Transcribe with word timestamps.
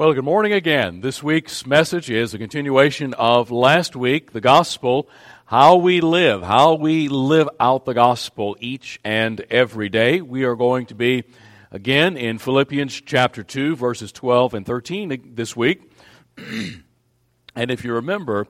Well, 0.00 0.14
good 0.14 0.24
morning 0.24 0.54
again. 0.54 1.02
This 1.02 1.22
week's 1.22 1.66
message 1.66 2.08
is 2.08 2.32
a 2.32 2.38
continuation 2.38 3.12
of 3.12 3.50
last 3.50 3.94
week, 3.94 4.32
the 4.32 4.40
gospel, 4.40 5.10
how 5.44 5.76
we 5.76 6.00
live, 6.00 6.42
how 6.42 6.72
we 6.72 7.08
live 7.08 7.50
out 7.60 7.84
the 7.84 7.92
gospel 7.92 8.56
each 8.60 8.98
and 9.04 9.42
every 9.50 9.90
day. 9.90 10.22
We 10.22 10.44
are 10.44 10.56
going 10.56 10.86
to 10.86 10.94
be 10.94 11.24
again 11.70 12.16
in 12.16 12.38
Philippians 12.38 13.02
chapter 13.02 13.42
2, 13.42 13.76
verses 13.76 14.10
12 14.10 14.54
and 14.54 14.64
13 14.64 15.34
this 15.34 15.54
week. 15.54 15.92
and 16.38 17.70
if 17.70 17.84
you 17.84 17.92
remember, 17.92 18.46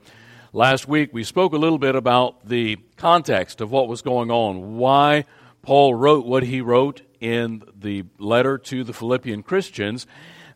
last 0.52 0.86
week 0.86 1.12
we 1.12 1.24
spoke 1.24 1.52
a 1.52 1.58
little 1.58 1.78
bit 1.78 1.96
about 1.96 2.46
the 2.46 2.76
context 2.96 3.60
of 3.60 3.72
what 3.72 3.88
was 3.88 4.02
going 4.02 4.30
on, 4.30 4.76
why 4.76 5.24
Paul 5.62 5.96
wrote 5.96 6.24
what 6.24 6.44
he 6.44 6.60
wrote 6.60 7.02
in 7.18 7.64
the 7.76 8.04
letter 8.18 8.56
to 8.56 8.84
the 8.84 8.92
Philippian 8.92 9.42
Christians 9.42 10.06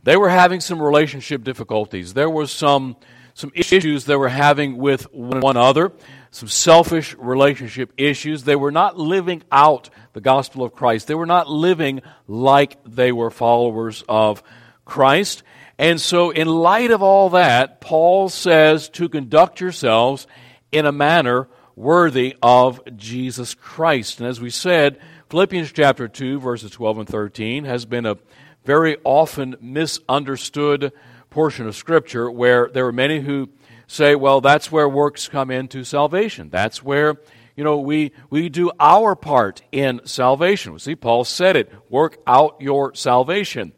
they 0.05 0.17
were 0.17 0.29
having 0.29 0.61
some 0.61 0.81
relationship 0.81 1.43
difficulties. 1.43 2.13
There 2.13 2.31
was 2.31 2.53
some, 2.53 2.97
some 3.33 3.51
issues 3.55 4.05
they 4.05 4.17
were 4.17 4.29
having 4.29 4.77
with 4.77 5.13
one 5.13 5.57
another, 5.57 5.93
some 6.31 6.49
selfish 6.49 7.15
relationship 7.17 7.91
issues. 7.97 8.45
They 8.45 8.55
were 8.55 8.71
not 8.71 8.99
living 8.99 9.43
out 9.51 9.89
the 10.13 10.21
gospel 10.21 10.63
of 10.63 10.75
Christ. 10.75 11.07
They 11.07 11.15
were 11.15 11.27
not 11.27 11.49
living 11.49 12.03
like 12.29 12.77
they 12.85 13.13
were 13.13 13.31
followers 13.31 14.05
of 14.07 14.43
Christ. 14.85 15.43
And 15.79 15.99
so, 16.01 16.31
in 16.31 16.49
light 16.49 16.91
of 16.91 17.03
all 17.03 17.31
that, 17.31 17.81
Paul 17.81 18.29
says 18.29 18.89
to 18.91 19.09
conduct 19.09 19.61
yourselves 19.61 20.27
in 20.71 20.87
a 20.87 20.93
manner 20.93 21.49
worthy 21.77 22.37
of 22.43 22.81
Jesus 22.97 23.55
Christ. 23.55 24.21
And 24.21 24.29
as 24.29 24.41
we 24.41 24.51
said, 24.51 25.01
Philippians 25.31 25.73
chapter 25.73 26.07
2, 26.07 26.39
verses 26.39 26.71
12 26.71 26.99
and 26.99 27.09
13 27.09 27.65
has 27.65 27.87
been 27.87 28.07
a 28.07 28.17
very 28.65 28.97
often 29.05 29.57
misunderstood 29.61 30.93
portion 31.31 31.67
of 31.67 31.77
Scripture 31.77 32.31
where 32.31 32.69
there 32.73 32.87
are 32.87 32.93
many 32.93 33.21
who 33.21 33.51
say, 33.87 34.15
well, 34.15 34.41
that's 34.41 34.73
where 34.73 34.89
works 34.89 35.29
come 35.29 35.51
into 35.51 35.85
salvation. 35.85 36.49
That's 36.49 36.83
where, 36.83 37.17
you 37.57 37.65
know, 37.65 37.79
we, 37.79 38.13
we 38.31 38.49
do 38.49 38.71
our 38.81 39.15
part 39.15 39.63
in 39.73 40.01
salvation. 40.05 40.79
See, 40.79 40.97
Paul 40.97 41.25
said 41.25 41.57
it 41.57 41.73
work 41.91 42.19
out 42.27 42.57
your 42.61 42.95
salvation. 42.95 43.73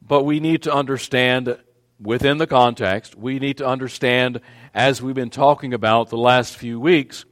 But 0.00 0.22
we 0.22 0.40
need 0.40 0.62
to 0.62 0.72
understand 0.72 1.58
within 2.00 2.38
the 2.38 2.46
context, 2.46 3.16
we 3.16 3.38
need 3.38 3.58
to 3.58 3.66
understand, 3.66 4.40
as 4.74 5.02
we've 5.02 5.14
been 5.14 5.30
talking 5.30 5.74
about 5.74 6.10
the 6.10 6.18
last 6.18 6.56
few 6.56 6.78
weeks, 6.78 7.24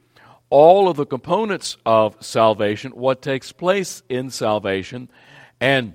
all 0.51 0.89
of 0.89 0.97
the 0.97 1.07
components 1.07 1.77
of 1.87 2.17
salvation, 2.21 2.93
what 2.93 3.23
takes 3.23 3.53
place 3.53 4.03
in 4.09 4.31
salvation, 4.31 5.09
and 5.61 5.95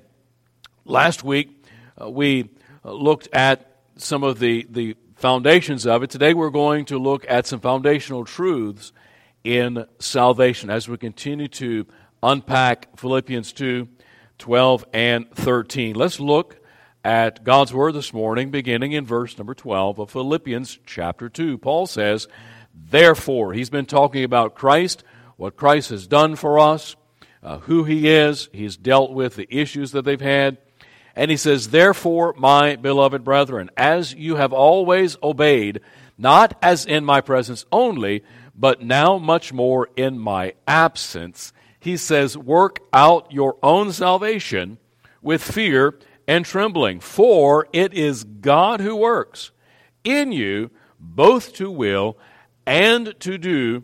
Last 0.89 1.23
week, 1.23 1.63
uh, 2.01 2.09
we 2.09 2.49
uh, 2.83 2.91
looked 2.93 3.29
at 3.31 3.77
some 3.97 4.23
of 4.23 4.39
the, 4.39 4.65
the 4.71 4.95
foundations 5.17 5.85
of 5.85 6.01
it. 6.01 6.09
Today, 6.09 6.33
we're 6.33 6.49
going 6.49 6.85
to 6.85 6.97
look 6.97 7.23
at 7.29 7.45
some 7.45 7.59
foundational 7.59 8.25
truths 8.25 8.91
in 9.43 9.85
salvation 9.99 10.71
as 10.71 10.89
we 10.89 10.97
continue 10.97 11.47
to 11.47 11.85
unpack 12.23 12.97
Philippians 12.97 13.53
2 13.53 13.87
12 14.39 14.85
and 14.91 15.29
13. 15.35 15.95
Let's 15.95 16.19
look 16.19 16.57
at 17.03 17.43
God's 17.43 17.71
Word 17.71 17.93
this 17.93 18.11
morning, 18.11 18.49
beginning 18.49 18.93
in 18.93 19.05
verse 19.05 19.37
number 19.37 19.53
12 19.53 19.99
of 19.99 20.09
Philippians 20.09 20.79
chapter 20.87 21.29
2. 21.29 21.59
Paul 21.59 21.85
says, 21.85 22.27
Therefore, 22.73 23.53
he's 23.53 23.69
been 23.69 23.85
talking 23.85 24.23
about 24.23 24.55
Christ, 24.55 25.03
what 25.37 25.55
Christ 25.55 25.91
has 25.91 26.07
done 26.07 26.35
for 26.35 26.57
us, 26.57 26.95
uh, 27.43 27.59
who 27.59 27.83
he 27.83 28.09
is. 28.09 28.49
He's 28.51 28.75
dealt 28.75 29.11
with 29.11 29.35
the 29.35 29.55
issues 29.55 29.91
that 29.91 30.03
they've 30.03 30.19
had. 30.19 30.57
And 31.15 31.31
he 31.31 31.37
says, 31.37 31.69
Therefore, 31.69 32.33
my 32.37 32.75
beloved 32.75 33.23
brethren, 33.23 33.69
as 33.75 34.13
you 34.13 34.35
have 34.35 34.53
always 34.53 35.17
obeyed, 35.21 35.81
not 36.17 36.57
as 36.61 36.85
in 36.85 37.05
my 37.05 37.21
presence 37.21 37.65
only, 37.71 38.23
but 38.55 38.81
now 38.81 39.17
much 39.17 39.53
more 39.53 39.89
in 39.95 40.19
my 40.19 40.53
absence, 40.67 41.53
he 41.79 41.95
says, 41.97 42.37
Work 42.37 42.79
out 42.93 43.31
your 43.31 43.57
own 43.63 43.91
salvation 43.91 44.77
with 45.21 45.41
fear 45.41 45.97
and 46.27 46.45
trembling, 46.45 46.99
for 46.99 47.67
it 47.73 47.93
is 47.93 48.23
God 48.23 48.81
who 48.81 48.95
works 48.95 49.51
in 50.03 50.31
you 50.31 50.69
both 50.99 51.53
to 51.53 51.71
will 51.71 52.17
and 52.65 53.15
to 53.19 53.37
do 53.37 53.83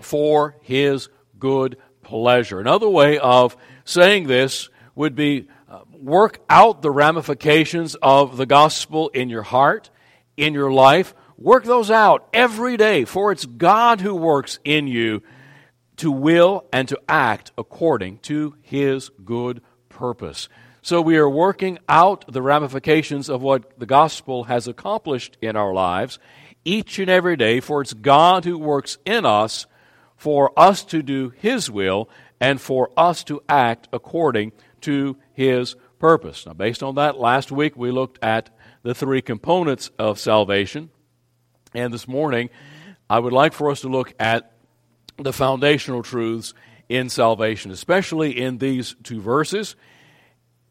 for 0.00 0.56
his 0.62 1.08
good 1.38 1.76
pleasure. 2.02 2.60
Another 2.60 2.88
way 2.88 3.18
of 3.18 3.56
saying 3.84 4.26
this 4.26 4.68
would 4.94 5.14
be 5.14 5.48
work 5.92 6.40
out 6.48 6.82
the 6.82 6.90
ramifications 6.90 7.94
of 7.96 8.36
the 8.36 8.46
gospel 8.46 9.08
in 9.10 9.28
your 9.28 9.42
heart, 9.42 9.90
in 10.36 10.54
your 10.54 10.72
life. 10.72 11.14
Work 11.38 11.64
those 11.64 11.90
out 11.90 12.28
every 12.32 12.76
day, 12.76 13.04
for 13.04 13.32
it's 13.32 13.46
God 13.46 14.00
who 14.00 14.14
works 14.14 14.58
in 14.64 14.86
you 14.86 15.22
to 15.96 16.10
will 16.10 16.66
and 16.72 16.88
to 16.88 17.00
act 17.08 17.52
according 17.56 18.18
to 18.18 18.56
his 18.62 19.10
good 19.24 19.62
purpose. 19.88 20.48
So 20.82 21.02
we 21.02 21.18
are 21.18 21.28
working 21.28 21.78
out 21.88 22.24
the 22.32 22.40
ramifications 22.40 23.28
of 23.28 23.42
what 23.42 23.78
the 23.78 23.86
gospel 23.86 24.44
has 24.44 24.66
accomplished 24.66 25.36
in 25.42 25.56
our 25.56 25.74
lives 25.74 26.18
each 26.64 26.98
and 26.98 27.10
every 27.10 27.36
day, 27.36 27.60
for 27.60 27.82
it's 27.82 27.92
God 27.92 28.44
who 28.44 28.58
works 28.58 28.98
in 29.04 29.26
us 29.26 29.66
for 30.16 30.52
us 30.58 30.84
to 30.86 31.02
do 31.02 31.32
his 31.36 31.70
will 31.70 32.08
and 32.40 32.60
for 32.60 32.90
us 32.96 33.24
to 33.24 33.42
act 33.48 33.88
according 33.92 34.52
to 34.82 35.16
his 35.40 35.74
purpose. 35.98 36.44
Now, 36.44 36.52
based 36.52 36.82
on 36.82 36.96
that, 36.96 37.18
last 37.18 37.50
week 37.50 37.74
we 37.74 37.90
looked 37.90 38.18
at 38.22 38.50
the 38.82 38.94
three 38.94 39.22
components 39.22 39.90
of 39.98 40.18
salvation. 40.18 40.90
And 41.72 41.94
this 41.94 42.06
morning, 42.06 42.50
I 43.08 43.18
would 43.18 43.32
like 43.32 43.54
for 43.54 43.70
us 43.70 43.80
to 43.80 43.88
look 43.88 44.12
at 44.20 44.52
the 45.16 45.32
foundational 45.32 46.02
truths 46.02 46.52
in 46.90 47.08
salvation, 47.08 47.70
especially 47.70 48.38
in 48.38 48.58
these 48.58 48.94
two 49.02 49.20
verses, 49.20 49.76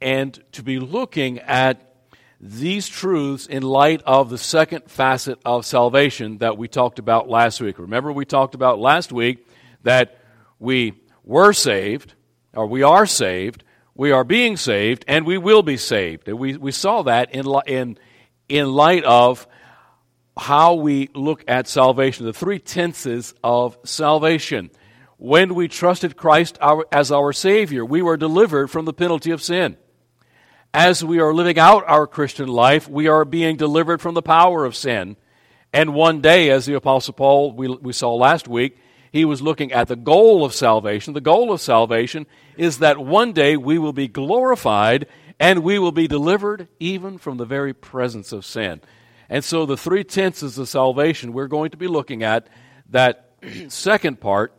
and 0.01 0.39
to 0.51 0.61
be 0.61 0.79
looking 0.79 1.39
at 1.39 1.95
these 2.39 2.87
truths 2.87 3.47
in 3.47 3.63
light 3.63 4.03
of 4.05 4.29
the 4.29 4.37
second 4.37 4.83
facet 4.89 5.39
of 5.45 5.65
salvation 5.65 6.37
that 6.37 6.57
we 6.57 6.67
talked 6.67 6.99
about 6.99 7.27
last 7.27 7.59
week. 7.59 7.79
Remember, 7.79 8.11
we 8.11 8.23
talked 8.23 8.53
about 8.53 8.79
last 8.79 9.11
week 9.11 9.47
that 9.81 10.19
we 10.59 10.93
were 11.23 11.53
saved, 11.53 12.13
or 12.53 12.67
we 12.67 12.83
are 12.83 13.07
saved, 13.07 13.63
we 13.99 14.13
are 14.13 14.23
being 14.23 14.55
saved 14.55 15.03
and 15.09 15.25
we 15.25 15.37
will 15.37 15.61
be 15.61 15.75
saved. 15.75 16.29
And 16.29 16.39
we, 16.39 16.55
we 16.55 16.71
saw 16.71 17.01
that 17.01 17.35
in, 17.35 17.45
in, 17.67 17.97
in 18.47 18.71
light 18.71 19.03
of 19.03 19.45
how 20.37 20.75
we 20.75 21.09
look 21.13 21.43
at 21.49 21.67
salvation, 21.67 22.25
the 22.25 22.31
three 22.31 22.59
tenses 22.59 23.33
of 23.43 23.77
salvation. 23.83 24.71
When 25.17 25.53
we 25.53 25.67
trusted 25.67 26.15
Christ 26.15 26.57
our, 26.61 26.85
as 26.93 27.11
our 27.11 27.33
Savior, 27.33 27.83
we 27.83 28.01
were 28.01 28.15
delivered 28.15 28.67
from 28.67 28.85
the 28.85 28.93
penalty 28.93 29.31
of 29.31 29.41
sin. 29.41 29.75
As 30.73 31.03
we 31.03 31.19
are 31.19 31.33
living 31.33 31.59
out 31.59 31.83
our 31.85 32.07
Christian 32.07 32.47
life, 32.47 32.87
we 32.87 33.09
are 33.09 33.25
being 33.25 33.57
delivered 33.57 33.99
from 33.99 34.13
the 34.13 34.21
power 34.21 34.63
of 34.63 34.77
sin. 34.77 35.17
And 35.73 35.93
one 35.93 36.21
day, 36.21 36.51
as 36.51 36.65
the 36.65 36.75
Apostle 36.75 37.15
Paul 37.15 37.51
we, 37.51 37.67
we 37.67 37.91
saw 37.91 38.15
last 38.15 38.47
week, 38.47 38.77
he 39.11 39.25
was 39.25 39.41
looking 39.41 39.71
at 39.71 39.87
the 39.87 39.95
goal 39.95 40.45
of 40.45 40.53
salvation. 40.53 41.13
The 41.13 41.21
goal 41.21 41.51
of 41.51 41.61
salvation 41.61 42.27
is 42.57 42.79
that 42.79 42.99
one 42.99 43.33
day 43.33 43.57
we 43.57 43.77
will 43.77 43.93
be 43.93 44.07
glorified 44.07 45.07
and 45.39 45.63
we 45.63 45.79
will 45.79 45.91
be 45.91 46.07
delivered 46.07 46.67
even 46.79 47.17
from 47.17 47.37
the 47.37 47.45
very 47.45 47.73
presence 47.73 48.31
of 48.31 48.45
sin. 48.45 48.81
And 49.29 49.43
so, 49.43 49.65
the 49.65 49.77
three 49.77 50.03
tenses 50.03 50.57
of 50.57 50.67
salvation, 50.67 51.33
we're 51.33 51.47
going 51.47 51.71
to 51.71 51.77
be 51.77 51.87
looking 51.87 52.23
at 52.23 52.47
that 52.89 53.33
second 53.69 54.19
part, 54.19 54.53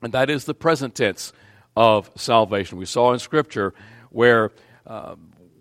and 0.00 0.12
that 0.14 0.30
is 0.30 0.44
the 0.44 0.54
present 0.54 0.94
tense 0.94 1.32
of 1.76 2.10
salvation. 2.16 2.78
We 2.78 2.86
saw 2.86 3.12
in 3.12 3.18
Scripture 3.18 3.74
where. 4.10 4.52
Uh, 4.86 5.16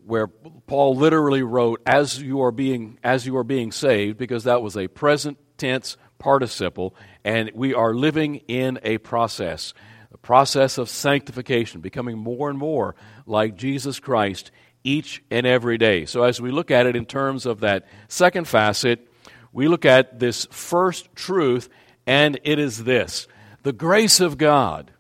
where 0.06 0.28
Paul 0.28 0.96
literally 0.96 1.44
wrote, 1.44 1.82
"As 1.86 2.22
you 2.22 2.42
are 2.42 2.54
being 2.54 2.98
as 3.04 3.28
you 3.28 3.36
are 3.36 3.44
being 3.44 3.74
saved," 3.74 4.18
because 4.18 4.46
that 4.46 4.62
was 4.62 4.78
a 4.78 4.88
present 4.88 5.38
tense 5.58 5.98
participle, 6.20 6.96
and 7.24 7.52
we 7.54 7.74
are 7.74 7.94
living 7.94 8.36
in 8.48 8.80
a 8.84 8.98
process, 8.98 9.74
a 10.14 10.18
process 10.18 10.78
of 10.78 10.90
sanctification, 10.90 11.82
becoming 11.82 12.18
more 12.18 12.50
and 12.50 12.58
more 12.58 12.96
like 13.26 13.56
Jesus 13.56 14.00
Christ 14.00 14.52
each 14.84 15.24
and 15.30 15.46
every 15.46 15.78
day. 15.78 16.06
So, 16.06 16.24
as 16.24 16.40
we 16.42 16.52
look 16.52 16.72
at 16.72 16.86
it 16.86 16.96
in 16.96 17.06
terms 17.06 17.46
of 17.46 17.60
that 17.60 17.86
second 18.08 18.48
facet, 18.48 19.08
we 19.52 19.68
look 19.68 19.86
at 19.86 20.20
this 20.20 20.48
first 20.52 21.14
truth, 21.16 21.70
and 22.06 22.40
it 22.44 22.60
is 22.60 22.84
this 22.84 23.28
the 23.64 23.74
grace 23.74 24.20
of 24.20 24.38
God. 24.38 24.92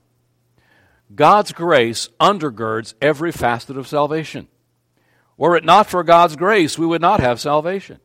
God's 1.13 1.53
grace 1.53 2.09
undergirds 2.19 2.93
every 3.01 3.31
facet 3.31 3.77
of 3.77 3.87
salvation. 3.87 4.49
Were 5.37 5.55
it 5.55 5.63
not 5.63 5.87
for 5.87 6.03
God's 6.03 6.35
grace, 6.35 6.77
we 6.77 6.85
would 6.85 7.01
not 7.01 7.19
have 7.19 7.39
salvation. 7.39 7.99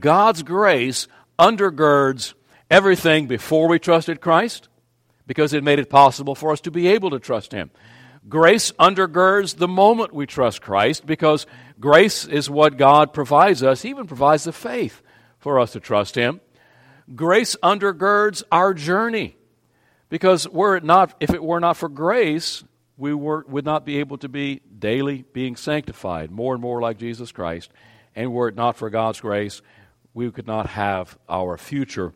God's 0.00 0.42
grace 0.42 1.06
undergirds 1.38 2.34
everything 2.70 3.26
before 3.26 3.68
we 3.68 3.78
trusted 3.78 4.20
Christ 4.20 4.68
because 5.26 5.52
it 5.52 5.64
made 5.64 5.78
it 5.78 5.90
possible 5.90 6.34
for 6.34 6.52
us 6.52 6.60
to 6.62 6.70
be 6.70 6.88
able 6.88 7.10
to 7.10 7.18
trust 7.18 7.52
Him. 7.52 7.70
Grace 8.28 8.72
undergirds 8.72 9.56
the 9.56 9.68
moment 9.68 10.14
we 10.14 10.26
trust 10.26 10.62
Christ 10.62 11.04
because 11.04 11.46
grace 11.78 12.24
is 12.24 12.48
what 12.48 12.78
God 12.78 13.12
provides 13.12 13.62
us. 13.62 13.82
He 13.82 13.90
even 13.90 14.06
provides 14.06 14.44
the 14.44 14.52
faith 14.52 15.02
for 15.38 15.60
us 15.60 15.72
to 15.72 15.80
trust 15.80 16.14
Him. 16.14 16.40
Grace 17.14 17.54
undergirds 17.62 18.42
our 18.50 18.72
journey 18.72 19.36
because 20.08 20.48
were 20.48 20.76
it 20.76 20.84
not, 20.84 21.14
if 21.20 21.30
it 21.30 21.42
were 21.42 21.60
not 21.60 21.76
for 21.76 21.88
grace, 21.88 22.64
we 22.96 23.12
were, 23.12 23.44
would 23.48 23.64
not 23.64 23.84
be 23.84 23.98
able 23.98 24.16
to 24.18 24.28
be 24.28 24.60
daily 24.78 25.24
being 25.32 25.56
sanctified, 25.56 26.30
more 26.30 26.54
and 26.54 26.62
more 26.62 26.80
like 26.80 26.98
Jesus 26.98 27.32
Christ. 27.32 27.70
And 28.16 28.32
were 28.32 28.48
it 28.48 28.54
not 28.54 28.76
for 28.76 28.90
God's 28.90 29.20
grace, 29.20 29.60
we 30.14 30.30
could 30.30 30.46
not 30.46 30.68
have 30.68 31.18
our 31.28 31.58
future 31.58 32.14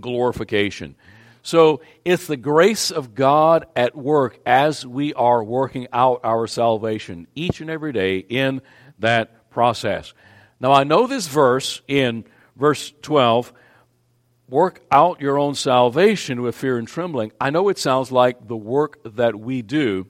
glorification. 0.00 0.96
So 1.42 1.80
it's 2.04 2.26
the 2.26 2.36
grace 2.36 2.90
of 2.90 3.14
God 3.14 3.66
at 3.76 3.94
work 3.94 4.40
as 4.44 4.84
we 4.84 5.14
are 5.14 5.44
working 5.44 5.86
out 5.92 6.20
our 6.24 6.48
salvation 6.48 7.28
each 7.36 7.60
and 7.60 7.70
every 7.70 7.92
day 7.92 8.18
in 8.18 8.60
that 8.98 9.48
process. 9.50 10.12
Now, 10.58 10.72
I 10.72 10.82
know 10.82 11.06
this 11.06 11.28
verse 11.28 11.82
in 11.86 12.24
verse 12.56 12.92
12 13.02 13.52
work 14.48 14.80
out 14.90 15.20
your 15.20 15.38
own 15.38 15.54
salvation 15.54 16.42
with 16.42 16.56
fear 16.56 16.78
and 16.78 16.88
trembling. 16.88 17.32
I 17.40 17.50
know 17.50 17.68
it 17.68 17.78
sounds 17.78 18.10
like 18.10 18.48
the 18.48 18.56
work 18.56 18.98
that 19.04 19.38
we 19.38 19.62
do, 19.62 20.06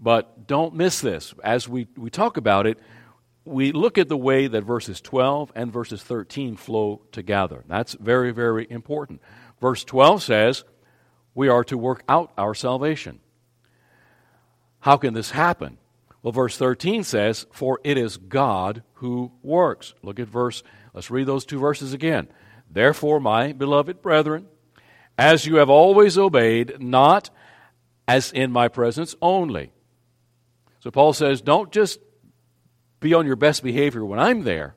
but 0.00 0.46
don't 0.46 0.74
miss 0.74 1.00
this. 1.00 1.34
As 1.42 1.68
we, 1.68 1.86
we 1.96 2.10
talk 2.10 2.36
about 2.36 2.66
it, 2.66 2.78
we 3.46 3.72
look 3.72 3.96
at 3.96 4.08
the 4.08 4.16
way 4.16 4.46
that 4.48 4.62
verses 4.62 5.00
12 5.00 5.52
and 5.54 5.72
verses 5.72 6.02
13 6.02 6.56
flow 6.56 7.02
together. 7.12 7.64
That's 7.68 7.94
very, 7.94 8.32
very 8.32 8.66
important. 8.68 9.22
Verse 9.60 9.84
12 9.84 10.22
says, 10.22 10.64
We 11.34 11.48
are 11.48 11.64
to 11.64 11.78
work 11.78 12.02
out 12.08 12.32
our 12.36 12.54
salvation. 12.54 13.20
How 14.80 14.96
can 14.96 15.14
this 15.14 15.30
happen? 15.30 15.78
Well, 16.22 16.32
verse 16.32 16.56
13 16.56 17.04
says, 17.04 17.46
For 17.52 17.80
it 17.84 17.96
is 17.96 18.16
God 18.16 18.82
who 18.94 19.32
works. 19.42 19.94
Look 20.02 20.18
at 20.18 20.28
verse, 20.28 20.62
let's 20.92 21.10
read 21.10 21.26
those 21.26 21.44
two 21.44 21.58
verses 21.58 21.92
again. 21.92 22.28
Therefore, 22.70 23.20
my 23.20 23.52
beloved 23.52 24.02
brethren, 24.02 24.48
as 25.16 25.46
you 25.46 25.56
have 25.56 25.70
always 25.70 26.18
obeyed, 26.18 26.80
not 26.80 27.30
as 28.08 28.32
in 28.32 28.50
my 28.50 28.68
presence 28.68 29.14
only. 29.22 29.72
So 30.80 30.90
Paul 30.90 31.12
says, 31.12 31.40
don't 31.40 31.72
just 31.72 32.00
be 33.06 33.14
on 33.14 33.26
your 33.26 33.36
best 33.36 33.62
behavior 33.62 34.04
when 34.04 34.18
I'm 34.18 34.42
there, 34.42 34.74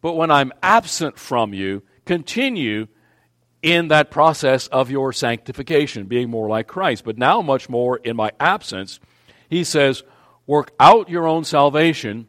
but 0.00 0.14
when 0.14 0.30
I'm 0.30 0.52
absent 0.62 1.18
from 1.18 1.52
you, 1.52 1.82
continue 2.06 2.86
in 3.62 3.88
that 3.88 4.10
process 4.10 4.66
of 4.68 4.90
your 4.90 5.12
sanctification, 5.12 6.06
being 6.06 6.30
more 6.30 6.48
like 6.48 6.66
Christ. 6.66 7.04
But 7.04 7.18
now, 7.18 7.42
much 7.42 7.68
more 7.68 7.98
in 7.98 8.16
my 8.16 8.30
absence, 8.40 9.00
he 9.48 9.64
says, 9.64 10.02
work 10.46 10.72
out 10.78 11.08
your 11.08 11.26
own 11.26 11.44
salvation 11.44 12.28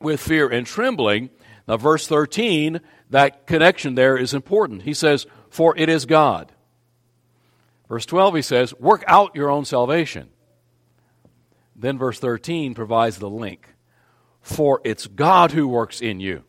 with 0.00 0.20
fear 0.20 0.48
and 0.48 0.66
trembling. 0.66 1.30
Now, 1.66 1.76
verse 1.76 2.06
13, 2.06 2.80
that 3.10 3.46
connection 3.46 3.94
there 3.94 4.16
is 4.16 4.34
important. 4.34 4.82
He 4.82 4.94
says, 4.94 5.26
For 5.50 5.76
it 5.76 5.88
is 5.88 6.06
God. 6.06 6.52
Verse 7.88 8.06
12, 8.06 8.34
he 8.36 8.42
says, 8.42 8.74
Work 8.74 9.04
out 9.06 9.34
your 9.36 9.50
own 9.50 9.64
salvation. 9.64 10.28
Then 11.76 11.98
verse 11.98 12.20
13 12.20 12.74
provides 12.74 13.18
the 13.18 13.30
link. 13.30 13.73
For 14.44 14.82
it's 14.84 15.06
God 15.06 15.52
who 15.52 15.66
works 15.66 16.02
in 16.02 16.20
you, 16.20 16.44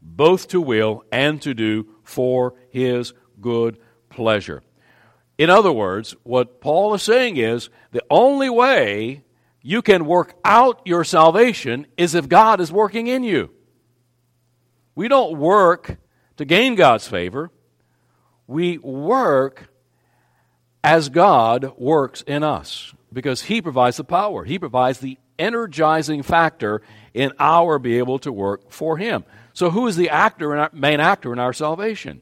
both 0.00 0.46
to 0.48 0.60
will 0.60 1.02
and 1.10 1.42
to 1.42 1.54
do 1.54 1.88
for 2.04 2.54
his 2.70 3.14
good 3.40 3.78
pleasure. 4.10 4.62
In 5.36 5.50
other 5.50 5.72
words, 5.72 6.14
what 6.22 6.60
Paul 6.60 6.94
is 6.94 7.02
saying 7.02 7.36
is 7.36 7.68
the 7.90 8.04
only 8.08 8.48
way 8.48 9.24
you 9.60 9.82
can 9.82 10.06
work 10.06 10.36
out 10.44 10.80
your 10.84 11.02
salvation 11.02 11.88
is 11.96 12.14
if 12.14 12.28
God 12.28 12.60
is 12.60 12.70
working 12.70 13.08
in 13.08 13.24
you. 13.24 13.50
We 14.94 15.08
don't 15.08 15.36
work 15.36 15.98
to 16.36 16.44
gain 16.44 16.76
God's 16.76 17.08
favor, 17.08 17.50
we 18.46 18.78
work 18.78 19.68
as 20.84 21.08
God 21.08 21.72
works 21.76 22.22
in 22.22 22.44
us 22.44 22.94
because 23.12 23.42
He 23.42 23.60
provides 23.60 23.96
the 23.96 24.04
power, 24.04 24.44
He 24.44 24.60
provides 24.60 25.00
the 25.00 25.18
energizing 25.38 26.22
factor 26.22 26.82
in 27.16 27.32
our 27.38 27.78
be 27.78 27.96
able 27.96 28.18
to 28.18 28.30
work 28.30 28.70
for 28.70 28.98
Him. 28.98 29.24
So, 29.54 29.70
who 29.70 29.86
is 29.86 29.96
the 29.96 30.10
actor, 30.10 30.54
our, 30.54 30.70
main 30.74 31.00
actor 31.00 31.32
in 31.32 31.38
our 31.38 31.54
salvation? 31.54 32.20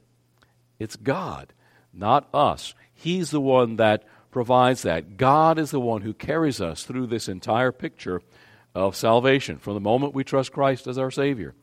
It's 0.79 0.95
God, 0.95 1.53
not 1.93 2.29
us. 2.33 2.75
He's 2.95 3.33
the 3.33 3.41
one 3.41 3.75
that 3.77 4.05
provides 4.31 4.83
that. 4.83 5.17
God 5.17 5.59
is 5.59 5.73
the 5.73 5.81
one 5.81 6.03
who 6.03 6.15
carries 6.15 6.61
us 6.61 6.85
through 6.85 7.09
this 7.09 7.29
entire 7.29 7.73
picture 7.73 8.23
of 8.73 8.95
salvation 8.95 9.59
from 9.59 9.75
the 9.75 9.81
moment 9.81 10.15
we 10.15 10.23
trust 10.23 10.53
Christ 10.53 10.87
as 10.87 10.97
our 10.97 11.11
Savior, 11.11 11.55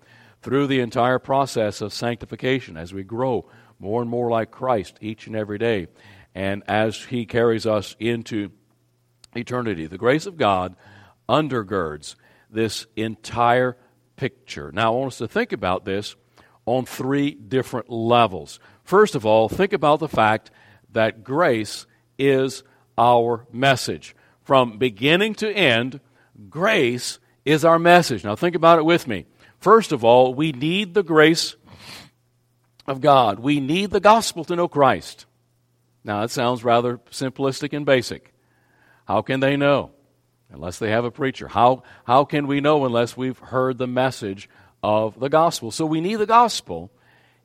through 0.41 0.67
the 0.67 0.81
entire 0.81 1.19
process 1.19 1.79
of 1.79 1.93
sanctification 1.93 2.75
as 2.75 2.93
we 2.93 3.03
grow 3.03 3.45
more 3.79 4.01
and 4.01 4.11
more 4.11 4.29
like 4.29 4.51
Christ 4.51 4.97
each 4.99 5.25
and 5.25 5.37
every 5.37 5.57
day, 5.57 5.87
and 6.35 6.63
as 6.67 7.05
He 7.05 7.25
carries 7.25 7.65
us 7.65 7.95
into 7.97 8.51
eternity. 9.33 9.87
The 9.87 9.97
grace 9.97 10.25
of 10.25 10.35
God 10.35 10.75
undergirds 11.29 12.15
this 12.51 12.85
entire 12.95 13.77
picture. 14.15 14.71
Now, 14.71 14.93
I 14.93 14.97
want 14.97 15.13
us 15.13 15.17
to 15.19 15.27
think 15.27 15.51
about 15.51 15.85
this 15.85 16.15
on 16.65 16.85
three 16.85 17.31
different 17.31 17.89
levels. 17.89 18.59
First 18.83 19.15
of 19.15 19.25
all, 19.25 19.49
think 19.49 19.73
about 19.73 19.99
the 19.99 20.07
fact 20.07 20.51
that 20.91 21.23
grace 21.23 21.85
is 22.19 22.63
our 22.97 23.47
message. 23.51 24.15
From 24.43 24.77
beginning 24.77 25.35
to 25.35 25.51
end, 25.51 25.99
grace 26.49 27.19
is 27.45 27.65
our 27.65 27.79
message. 27.79 28.23
Now, 28.23 28.35
think 28.35 28.55
about 28.55 28.79
it 28.79 28.85
with 28.85 29.07
me. 29.07 29.25
First 29.59 29.91
of 29.91 30.03
all, 30.03 30.33
we 30.33 30.51
need 30.51 30.93
the 30.93 31.03
grace 31.03 31.55
of 32.87 33.01
God. 33.01 33.39
We 33.39 33.59
need 33.59 33.91
the 33.91 33.99
gospel 33.99 34.43
to 34.45 34.55
know 34.55 34.67
Christ. 34.67 35.25
Now, 36.03 36.21
that 36.21 36.31
sounds 36.31 36.63
rather 36.63 36.97
simplistic 37.11 37.73
and 37.73 37.85
basic. 37.85 38.33
How 39.05 39.21
can 39.21 39.39
they 39.39 39.55
know? 39.55 39.91
Unless 40.53 40.79
they 40.79 40.89
have 40.89 41.05
a 41.05 41.11
preacher. 41.11 41.47
How, 41.47 41.83
how 42.03 42.25
can 42.25 42.47
we 42.47 42.59
know 42.59 42.85
unless 42.85 43.15
we've 43.15 43.39
heard 43.39 43.77
the 43.77 43.87
message 43.87 44.49
of 44.83 45.19
the 45.19 45.29
gospel? 45.29 45.71
So 45.71 45.85
we 45.85 46.01
need 46.01 46.15
the 46.15 46.25
gospel 46.25 46.91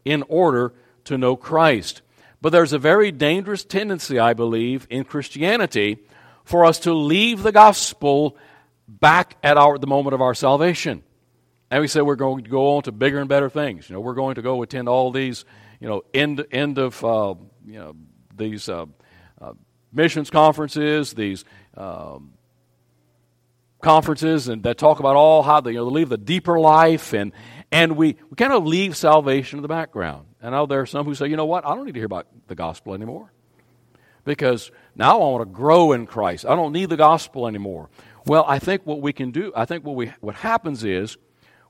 in 0.04 0.22
order 0.28 0.74
to 1.04 1.16
know 1.16 1.36
Christ. 1.36 2.02
But 2.40 2.50
there's 2.50 2.72
a 2.72 2.78
very 2.78 3.12
dangerous 3.12 3.64
tendency, 3.64 4.18
I 4.18 4.34
believe, 4.34 4.86
in 4.90 5.04
Christianity 5.04 5.98
for 6.44 6.64
us 6.64 6.80
to 6.80 6.92
leave 6.92 7.42
the 7.42 7.52
gospel 7.52 8.36
back 8.88 9.36
at 9.42 9.56
our, 9.56 9.78
the 9.78 9.86
moment 9.86 10.14
of 10.14 10.20
our 10.20 10.34
salvation. 10.34 11.02
And 11.70 11.80
we 11.80 11.88
say 11.88 12.00
we're 12.00 12.14
going 12.14 12.44
to 12.44 12.50
go 12.50 12.76
on 12.76 12.82
to 12.84 12.92
bigger 12.92 13.18
and 13.18 13.28
better 13.28 13.50
things. 13.50 13.88
You 13.88 13.94
know, 13.94 14.00
we're 14.00 14.14
going 14.14 14.36
to 14.36 14.42
go 14.42 14.62
attend 14.62 14.88
all 14.88 15.10
these, 15.10 15.44
you 15.80 15.88
know, 15.88 16.02
end, 16.14 16.44
end 16.52 16.78
of, 16.78 17.04
uh, 17.04 17.34
you 17.66 17.78
know, 17.78 17.96
these 18.36 18.68
uh, 18.68 18.86
uh, 19.40 19.52
missions 19.92 20.30
conferences, 20.30 21.12
these 21.14 21.44
um, 21.76 22.32
conferences 23.86 24.48
and 24.48 24.64
that 24.64 24.78
talk 24.78 24.98
about 24.98 25.14
all 25.14 25.44
how 25.44 25.60
they, 25.60 25.70
you 25.70 25.76
know, 25.76 25.84
leave 25.84 26.08
the 26.08 26.18
deeper 26.18 26.58
life 26.58 27.12
and 27.12 27.30
and 27.70 27.96
we, 27.96 28.16
we 28.28 28.36
kind 28.36 28.52
of 28.52 28.66
leave 28.66 28.96
salvation 28.96 29.58
in 29.58 29.62
the 29.62 29.68
background. 29.68 30.26
And 30.40 30.54
I 30.54 30.58
know 30.58 30.66
there 30.66 30.80
are 30.80 30.86
some 30.86 31.06
who 31.06 31.14
say, 31.14 31.28
you 31.28 31.36
know 31.36 31.46
what, 31.46 31.64
I 31.64 31.74
don't 31.74 31.86
need 31.86 31.94
to 31.94 32.00
hear 32.00 32.06
about 32.06 32.26
the 32.48 32.56
gospel 32.56 32.94
anymore. 32.94 33.32
Because 34.24 34.72
now 34.96 35.20
I 35.20 35.30
want 35.30 35.42
to 35.42 35.54
grow 35.54 35.92
in 35.92 36.06
Christ. 36.06 36.46
I 36.46 36.56
don't 36.56 36.72
need 36.72 36.88
the 36.88 36.96
gospel 36.96 37.46
anymore. 37.46 37.88
Well, 38.24 38.44
I 38.48 38.58
think 38.58 38.84
what 38.84 39.00
we 39.00 39.12
can 39.12 39.30
do, 39.30 39.52
I 39.54 39.66
think 39.66 39.84
what 39.84 39.94
we 39.94 40.12
what 40.20 40.34
happens 40.34 40.82
is 40.82 41.16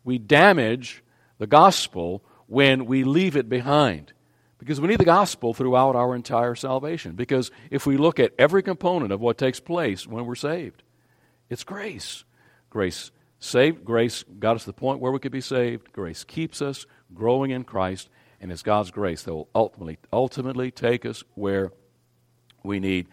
we 0.03 0.17
damage 0.19 1.03
the 1.39 1.47
gospel 1.47 2.23
when 2.47 2.87
we 2.87 3.05
leave 3.05 3.37
it 3.37 3.49
behind. 3.49 4.15
Because 4.59 4.81
we 4.81 4.89
need 4.89 5.01
the 5.01 5.05
gospel 5.05 5.53
throughout 5.53 5.97
our 5.97 6.15
entire 6.15 6.55
salvation. 6.55 7.15
Because 7.15 7.51
if 7.71 7.85
we 7.85 7.99
look 7.99 8.19
at 8.19 8.33
every 8.39 8.63
component 8.63 9.13
of 9.13 9.21
what 9.21 9.37
takes 9.37 9.61
place 9.61 10.07
when 10.07 10.25
we're 10.25 10.35
saved, 10.35 10.83
it's 11.49 11.65
grace. 11.65 12.25
Grace 12.71 13.11
saved, 13.39 13.85
grace 13.85 14.25
got 14.39 14.57
us 14.57 14.63
to 14.63 14.71
the 14.71 14.73
point 14.73 15.01
where 15.01 15.13
we 15.13 15.19
could 15.19 15.33
be 15.33 15.41
saved. 15.41 15.93
Grace 15.93 16.25
keeps 16.25 16.61
us 16.61 16.87
growing 17.15 17.51
in 17.51 17.65
Christ, 17.65 18.09
and 18.41 18.51
it's 18.51 18.63
God's 18.63 18.91
grace 18.91 19.23
that 19.23 19.35
will 19.35 19.49
ultimately 19.55 19.99
ultimately 20.13 20.71
take 20.71 21.07
us 21.07 21.23
where 21.35 21.73
we 22.63 22.81
need 22.81 23.07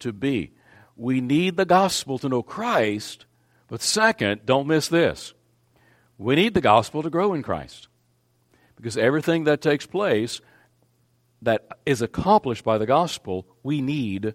to 0.00 0.12
be. 0.12 0.52
We 0.96 1.20
need 1.20 1.56
the 1.56 1.64
gospel 1.64 2.18
to 2.18 2.28
know 2.28 2.42
Christ, 2.42 3.26
but 3.68 3.82
second, 3.82 4.44
don't 4.44 4.66
miss 4.66 4.88
this. 4.88 5.32
We 6.18 6.34
need 6.34 6.54
the 6.54 6.60
gospel 6.60 7.02
to 7.02 7.10
grow 7.10 7.32
in 7.32 7.42
Christ. 7.42 7.88
Because 8.76 8.96
everything 8.96 9.44
that 9.44 9.60
takes 9.60 9.86
place 9.86 10.40
that 11.42 11.66
is 11.86 12.02
accomplished 12.02 12.64
by 12.64 12.78
the 12.78 12.86
gospel, 12.86 13.46
we 13.62 13.80
need 13.80 14.34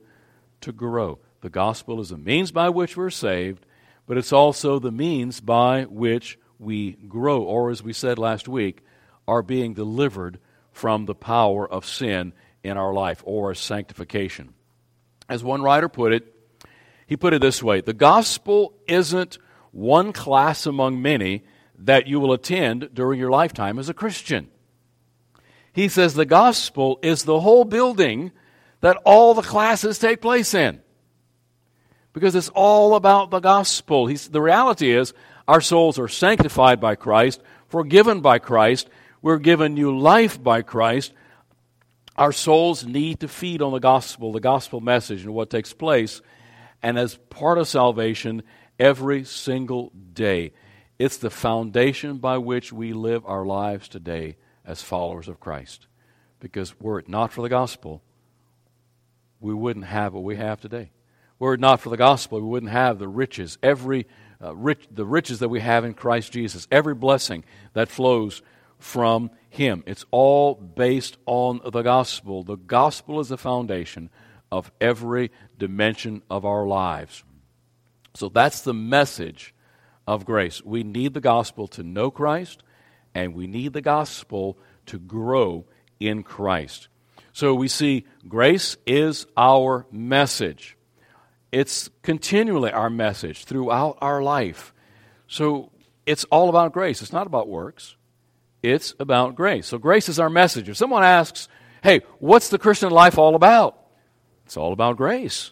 to 0.61 0.71
grow. 0.71 1.19
The 1.43 1.49
gospel 1.49 1.99
is 1.99 2.09
a 2.09 2.17
means 2.17 2.53
by 2.53 2.69
which 2.69 2.95
we're 2.95 3.09
saved, 3.09 3.65
but 4.07 4.17
it's 4.17 4.31
also 4.31 4.79
the 4.79 4.93
means 4.93 5.41
by 5.41 5.83
which 5.83 6.39
we 6.57 6.93
grow, 6.93 7.43
or 7.43 7.69
as 7.69 7.83
we 7.83 7.91
said 7.91 8.17
last 8.17 8.47
week, 8.47 8.81
are 9.27 9.43
being 9.43 9.73
delivered 9.73 10.39
from 10.71 11.05
the 11.05 11.13
power 11.13 11.69
of 11.69 11.85
sin 11.85 12.31
in 12.63 12.77
our 12.77 12.93
life, 12.93 13.21
or 13.25 13.53
sanctification. 13.53 14.53
As 15.27 15.43
one 15.43 15.61
writer 15.61 15.89
put 15.89 16.13
it, 16.13 16.33
He 17.07 17.17
put 17.17 17.33
it 17.33 17.41
this 17.41 17.61
way 17.61 17.81
The 17.81 17.91
gospel 17.91 18.75
isn't 18.87 19.37
one 19.73 20.13
class 20.13 20.65
among 20.65 21.01
many 21.01 21.43
that 21.77 22.07
you 22.07 22.21
will 22.21 22.31
attend 22.31 22.91
during 22.93 23.19
your 23.19 23.31
lifetime 23.31 23.77
as 23.79 23.89
a 23.89 23.93
Christian. 23.93 24.49
He 25.73 25.89
says 25.89 26.13
the 26.13 26.23
gospel 26.23 26.99
is 27.01 27.25
the 27.25 27.41
whole 27.41 27.65
building 27.65 28.31
that 28.79 28.95
all 29.03 29.33
the 29.33 29.41
classes 29.41 29.99
take 29.99 30.21
place 30.21 30.53
in. 30.53 30.82
Because 32.13 32.35
it's 32.35 32.49
all 32.49 32.95
about 32.95 33.31
the 33.31 33.39
gospel. 33.39 34.07
He's, 34.07 34.29
the 34.29 34.41
reality 34.41 34.91
is, 34.91 35.13
our 35.47 35.61
souls 35.61 35.99
are 35.99 36.07
sanctified 36.07 36.79
by 36.79 36.95
Christ, 36.95 37.41
forgiven 37.67 38.21
by 38.21 38.39
Christ, 38.39 38.87
we're 39.23 39.39
given 39.39 39.73
new 39.73 39.97
life 39.97 40.41
by 40.41 40.61
Christ. 40.61 41.13
Our 42.17 42.33
souls 42.33 42.85
need 42.85 43.21
to 43.21 43.27
feed 43.27 43.61
on 43.61 43.71
the 43.71 43.79
gospel, 43.79 44.33
the 44.33 44.41
gospel 44.41 44.81
message, 44.81 45.23
and 45.23 45.33
what 45.33 45.49
takes 45.49 45.71
place. 45.73 46.21
And 46.83 46.99
as 46.99 47.15
part 47.29 47.57
of 47.57 47.67
salvation, 47.67 48.43
every 48.77 49.23
single 49.23 49.91
day. 50.13 50.51
It's 50.99 51.17
the 51.17 51.29
foundation 51.29 52.17
by 52.17 52.37
which 52.37 52.73
we 52.73 52.93
live 52.93 53.25
our 53.25 53.45
lives 53.45 53.87
today 53.87 54.35
as 54.65 54.81
followers 54.81 55.27
of 55.27 55.39
Christ. 55.39 55.87
Because 56.39 56.79
were 56.79 56.99
it 56.99 57.07
not 57.07 57.31
for 57.31 57.41
the 57.41 57.49
gospel, 57.49 58.01
we 59.39 59.53
wouldn't 59.53 59.85
have 59.85 60.13
what 60.13 60.23
we 60.23 60.35
have 60.35 60.59
today. 60.59 60.91
Were 61.43 61.55
it 61.55 61.59
not 61.59 61.81
for 61.81 61.89
the 61.89 61.97
gospel, 61.97 62.39
we 62.39 62.47
wouldn't 62.47 62.71
have 62.71 62.99
the 62.99 63.07
riches, 63.09 63.57
every 63.61 64.07
uh, 64.41 64.55
rich, 64.55 64.87
the 64.89 65.05
riches 65.05 65.39
that 65.39 65.49
we 65.49 65.59
have 65.59 65.83
in 65.83 65.93
Christ 65.93 66.31
Jesus, 66.31 66.69
every 66.71 66.95
blessing 66.95 67.43
that 67.73 67.89
flows 67.89 68.41
from 68.79 69.29
Him. 69.49 69.83
It's 69.85 70.05
all 70.09 70.55
based 70.55 71.17
on 71.25 71.59
the 71.69 71.81
gospel. 71.81 72.43
The 72.43 72.55
gospel 72.55 73.19
is 73.19 73.27
the 73.27 73.37
foundation 73.37 74.09
of 74.53 74.71
every 74.79 75.31
dimension 75.57 76.21
of 76.29 76.45
our 76.45 76.65
lives. 76.65 77.25
So 78.13 78.29
that's 78.29 78.61
the 78.61 78.73
message 78.73 79.53
of 80.07 80.23
grace. 80.23 80.63
We 80.63 80.83
need 80.83 81.13
the 81.13 81.19
gospel 81.19 81.67
to 81.67 81.83
know 81.83 82.09
Christ, 82.09 82.63
and 83.13 83.35
we 83.35 83.47
need 83.47 83.73
the 83.73 83.81
gospel 83.81 84.57
to 84.85 84.97
grow 84.97 85.65
in 85.99 86.23
Christ. 86.23 86.87
So 87.33 87.53
we 87.53 87.67
see 87.67 88.05
grace 88.29 88.77
is 88.87 89.27
our 89.35 89.85
message. 89.91 90.77
It's 91.53 91.91
continually 92.01 92.71
our 92.71 92.89
message 92.89 93.45
throughout 93.45 93.99
our 94.01 94.23
life. 94.23 94.73
So 95.27 95.69
it's 96.03 96.23
all 96.25 96.49
about 96.49 96.73
grace. 96.73 97.03
It's 97.03 97.13
not 97.13 97.27
about 97.27 97.47
works, 97.47 97.95
it's 98.63 98.95
about 98.99 99.35
grace. 99.35 99.67
So 99.67 99.77
grace 99.77 100.09
is 100.09 100.19
our 100.19 100.31
message. 100.31 100.67
If 100.67 100.77
someone 100.77 101.03
asks, 101.03 101.47
hey, 101.83 102.01
what's 102.17 102.49
the 102.49 102.57
Christian 102.57 102.89
life 102.89 103.19
all 103.19 103.35
about? 103.35 103.77
It's 104.47 104.57
all 104.57 104.73
about 104.73 104.97
grace. 104.97 105.51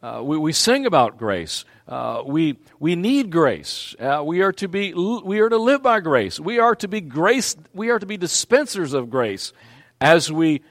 Uh, 0.00 0.20
we, 0.22 0.38
we 0.38 0.52
sing 0.52 0.86
about 0.86 1.18
grace. 1.18 1.64
Uh, 1.88 2.22
we, 2.24 2.58
we 2.78 2.94
need 2.94 3.30
grace. 3.30 3.96
Uh, 3.98 4.22
we, 4.24 4.42
are 4.42 4.52
to 4.52 4.68
be, 4.68 4.94
we 4.94 5.40
are 5.40 5.48
to 5.48 5.58
live 5.58 5.82
by 5.82 5.98
grace. 5.98 6.38
We 6.38 6.60
are 6.60 6.76
to 6.76 6.86
be 6.86 7.00
grace. 7.00 7.56
We 7.74 7.90
are 7.90 7.98
to 7.98 8.06
be 8.06 8.16
dispensers 8.16 8.94
of 8.94 9.10
grace 9.10 9.52
as 10.00 10.30
we 10.30 10.62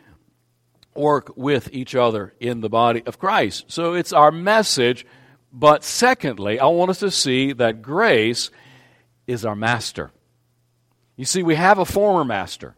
work 0.94 1.36
with 1.36 1.70
each 1.72 1.96
other 1.96 2.34
in 2.40 2.62
the 2.62 2.70
body 2.70 3.04
of 3.06 3.20
Christ. 3.20 3.66
So 3.68 3.94
it's 3.94 4.14
our 4.14 4.32
message. 4.32 5.06
But 5.54 5.84
secondly, 5.84 6.60
I 6.60 6.68
want 6.68 6.92
us 6.92 7.00
to 7.00 7.12
see 7.12 7.54
that 7.54 7.82
grace 7.82 8.52
is 9.28 9.46
our 9.46 9.56
master. 9.56 10.12
You 11.18 11.26
see, 11.26 11.44
we 11.44 11.56
have 11.56 11.78
a 11.78 11.86
former 11.86 12.24
master 12.24 12.76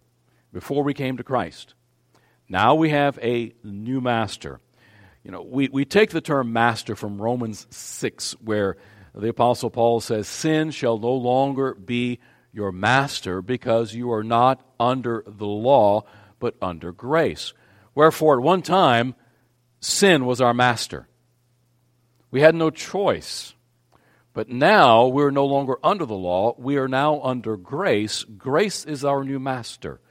before 0.52 0.84
we 0.84 0.94
came 0.94 1.18
to 1.18 1.24
Christ. 1.24 1.76
Now 2.50 2.76
we 2.76 2.90
have 2.90 3.20
a 3.22 3.54
new 3.64 4.02
master 4.02 4.60
you 5.24 5.32
know, 5.32 5.42
we, 5.42 5.70
we 5.70 5.86
take 5.86 6.10
the 6.10 6.22
term 6.22 6.52
master 6.52 6.96
from 6.96 7.22
Romans 7.22 7.66
6, 7.70 8.34
where 8.42 8.76
the 9.16 9.30
Apostle 9.30 9.70
Paul 9.70 10.02
says, 10.02 10.28
Sin 10.28 10.72
shall 10.72 10.98
no 10.98 11.14
longer 11.14 11.74
be 11.74 12.20
your 12.52 12.72
master 12.72 13.42
because 13.42 13.94
you 13.94 14.12
are 14.12 14.24
not 14.24 14.62
under 14.80 15.24
the 15.26 15.46
law, 15.46 16.04
but 16.40 16.56
under 16.62 16.92
grace. 16.92 17.54
Wherefore, 17.96 18.38
at 18.38 18.44
one 18.44 18.62
time, 18.62 19.16
sin 19.80 20.26
was 20.26 20.42
our 20.42 20.54
master. 20.54 21.08
We 22.32 22.42
had 22.42 22.56
no 22.56 22.70
choice. 22.70 23.54
But 24.34 24.50
now 24.50 25.06
we're 25.06 25.32
no 25.32 25.46
longer 25.46 25.78
under 25.84 26.06
the 26.06 26.16
law. 26.16 26.56
We 26.58 26.78
are 26.78 26.88
now 26.88 27.22
under 27.22 27.56
grace. 27.56 28.24
Grace 28.24 28.84
is 28.84 29.06
our 29.06 29.24
new 29.24 29.40
master. 29.40 30.02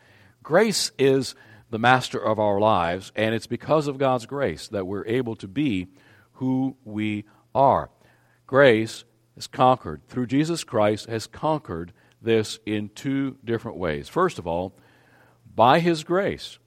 Grace 0.43 0.93
is 0.99 1.35
the 1.71 1.79
master 1.79 2.19
of 2.19 2.39
our 2.39 2.61
lives, 2.61 3.11
and 3.17 3.35
it's 3.35 3.47
because 3.47 3.89
of 3.89 3.99
God's 3.99 4.27
grace 4.27 4.69
that 4.69 4.87
we're 4.87 5.07
able 5.07 5.35
to 5.37 5.49
be 5.49 5.89
who 6.35 6.77
we 6.85 7.25
are. 7.55 7.91
Grace 8.47 9.05
has 9.35 9.47
conquered, 9.47 10.07
through 10.07 10.27
Jesus 10.27 10.62
Christ, 10.62 11.07
has 11.07 11.27
conquered 11.27 11.93
this 12.21 12.59
in 12.67 12.91
two 12.91 13.39
different 13.45 13.79
ways. 13.79 14.09
First 14.09 14.39
of 14.39 14.47
all, 14.47 14.77
by 15.55 15.81
His 15.81 16.05
grace, 16.05 16.59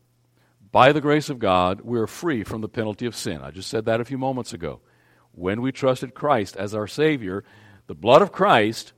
by 0.75 0.91
the 0.91 1.00
grace 1.00 1.29
of 1.29 1.39
God, 1.39 1.79
we're 1.86 2.05
free 2.05 2.44
from 2.44 2.60
the 2.60 2.67
penalty 2.67 3.05
of 3.05 3.15
sin. 3.15 3.39
I 3.41 3.50
just 3.50 3.70
said 3.70 3.86
that 3.86 4.01
a 4.01 4.03
few 4.03 4.17
moments 4.17 4.51
ago. 4.51 4.82
When 5.32 5.62
we 5.62 5.72
trusted 5.72 6.13
Christ 6.13 6.58
as 6.58 6.75
our 6.75 6.86
Savior, 6.86 7.46
the 7.88 7.96
blood 7.96 8.22
of 8.22 8.34
Christ 8.34 8.91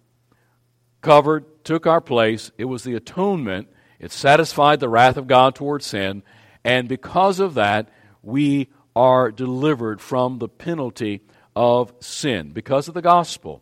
covered, 1.02 1.64
took 1.64 1.86
our 1.86 2.02
place. 2.02 2.50
It 2.58 2.66
was 2.66 2.84
the 2.84 2.96
atonement 2.96 3.68
it 4.00 4.12
satisfied 4.12 4.80
the 4.80 4.90
wrath 4.90 5.18
of 5.18 5.28
God 5.28 5.54
towards 5.54 5.86
sin, 5.86 6.24
and 6.64 6.90
because 6.90 7.40
of 7.40 7.54
that, 7.54 7.90
we 8.24 8.70
are 8.96 9.30
delivered 9.30 10.02
from 10.02 10.40
the 10.40 10.50
penalty 10.50 11.22
of 11.56 11.94
sin. 12.00 12.54
Because 12.54 12.88
of 12.88 12.96
the 12.96 13.04
gospel, 13.04 13.62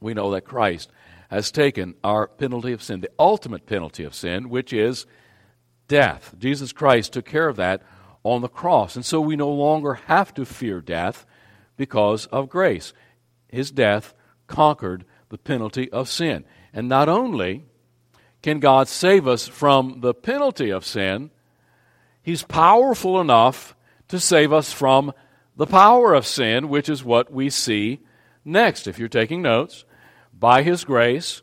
we 0.00 0.14
know 0.14 0.30
that 0.30 0.46
Christ 0.46 0.90
has 1.28 1.52
taken 1.52 1.94
our 2.02 2.26
penalty 2.26 2.72
of 2.72 2.82
sin, 2.82 3.02
the 3.02 3.10
ultimate 3.18 3.66
penalty 3.66 4.04
of 4.04 4.14
sin, 4.14 4.48
which 4.48 4.72
is 4.72 5.04
death. 5.88 6.34
Jesus 6.38 6.72
Christ 6.72 7.14
took 7.14 7.24
care 7.24 7.48
of 7.48 7.56
that 7.56 7.82
on 8.22 8.42
the 8.42 8.48
cross. 8.48 8.94
And 8.94 9.04
so 9.04 9.20
we 9.20 9.36
no 9.36 9.50
longer 9.50 9.94
have 9.94 10.32
to 10.34 10.44
fear 10.44 10.80
death 10.80 11.26
because 11.76 12.26
of 12.26 12.48
grace. 12.48 12.92
His 13.48 13.70
death 13.70 14.14
conquered 14.46 15.04
the 15.30 15.38
penalty 15.38 15.90
of 15.90 16.08
sin. 16.08 16.44
And 16.72 16.88
not 16.88 17.08
only 17.08 17.64
can 18.42 18.60
God 18.60 18.88
save 18.88 19.26
us 19.26 19.48
from 19.48 20.00
the 20.00 20.14
penalty 20.14 20.70
of 20.70 20.84
sin, 20.84 21.30
He's 22.22 22.42
powerful 22.42 23.20
enough 23.20 23.74
to 24.08 24.20
save 24.20 24.52
us 24.52 24.72
from 24.72 25.12
the 25.56 25.66
power 25.66 26.14
of 26.14 26.26
sin, 26.26 26.68
which 26.68 26.88
is 26.88 27.02
what 27.02 27.32
we 27.32 27.48
see 27.50 28.00
next. 28.44 28.86
If 28.86 28.98
you're 28.98 29.08
taking 29.08 29.42
notes, 29.42 29.84
by 30.32 30.62
His 30.62 30.84
grace, 30.84 31.42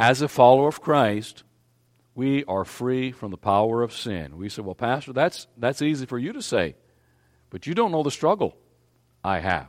as 0.00 0.22
a 0.22 0.28
follower 0.28 0.68
of 0.68 0.80
Christ, 0.80 1.44
we 2.16 2.44
are 2.46 2.64
free 2.64 3.12
from 3.12 3.30
the 3.30 3.36
power 3.36 3.82
of 3.82 3.92
sin. 3.92 4.38
We 4.38 4.48
say, 4.48 4.62
well, 4.62 4.74
Pastor, 4.74 5.12
that's, 5.12 5.46
that's 5.58 5.82
easy 5.82 6.06
for 6.06 6.18
you 6.18 6.32
to 6.32 6.40
say, 6.40 6.74
but 7.50 7.66
you 7.66 7.74
don't 7.74 7.92
know 7.92 8.02
the 8.02 8.10
struggle 8.10 8.56
I 9.22 9.40
have. 9.40 9.68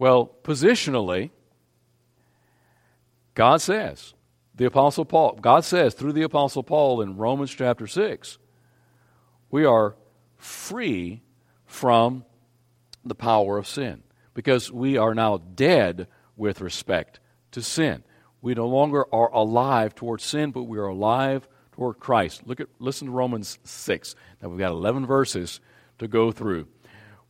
Well, 0.00 0.30
positionally, 0.42 1.30
God 3.34 3.60
says, 3.60 4.14
the 4.56 4.64
Apostle 4.64 5.04
Paul, 5.04 5.38
God 5.40 5.64
says 5.64 5.94
through 5.94 6.12
the 6.12 6.22
Apostle 6.22 6.64
Paul 6.64 7.00
in 7.02 7.16
Romans 7.16 7.54
chapter 7.54 7.86
6, 7.86 8.38
we 9.48 9.64
are 9.64 9.94
free 10.38 11.22
from 11.66 12.24
the 13.04 13.14
power 13.14 13.58
of 13.58 13.68
sin 13.68 14.02
because 14.34 14.72
we 14.72 14.96
are 14.96 15.14
now 15.14 15.36
dead 15.36 16.08
with 16.36 16.60
respect 16.60 17.20
to 17.52 17.62
sin. 17.62 18.02
We 18.40 18.54
no 18.54 18.68
longer 18.68 19.06
are 19.12 19.32
alive 19.32 19.94
toward 19.94 20.20
sin, 20.20 20.50
but 20.50 20.64
we 20.64 20.78
are 20.78 20.86
alive 20.86 21.48
toward 21.72 21.98
Christ. 21.98 22.42
Look 22.46 22.60
at 22.60 22.68
listen 22.78 23.06
to 23.06 23.12
Romans 23.12 23.58
6. 23.64 24.14
Now 24.42 24.48
we've 24.48 24.58
got 24.58 24.70
11 24.70 25.06
verses 25.06 25.60
to 25.98 26.08
go 26.08 26.30
through. 26.30 26.68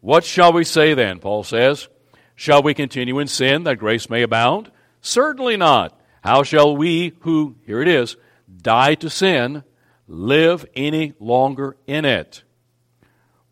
What 0.01 0.25
shall 0.25 0.53
we 0.53 0.65
say 0.65 0.95
then? 0.95 1.19
Paul 1.19 1.45
says, 1.45 1.89
Shall 2.35 2.63
we 2.63 2.75
continue 2.75 3.19
in 3.19 3.27
sin 3.27 3.65
that 3.65 3.77
grace 3.77 4.09
may 4.09 4.23
abound? 4.23 4.71
Certainly 5.01 5.57
not. 5.57 5.99
How 6.23 6.43
shall 6.43 6.77
we 6.77 7.15
who, 7.21 7.57
here 7.67 7.81
it 7.81 7.89
is, 7.89 8.17
die 8.61 8.95
to 8.97 9.11
sin, 9.11 9.65
live 10.07 10.65
any 10.75 11.15
longer 11.19 11.77
in 11.87 12.05
it? 12.05 12.45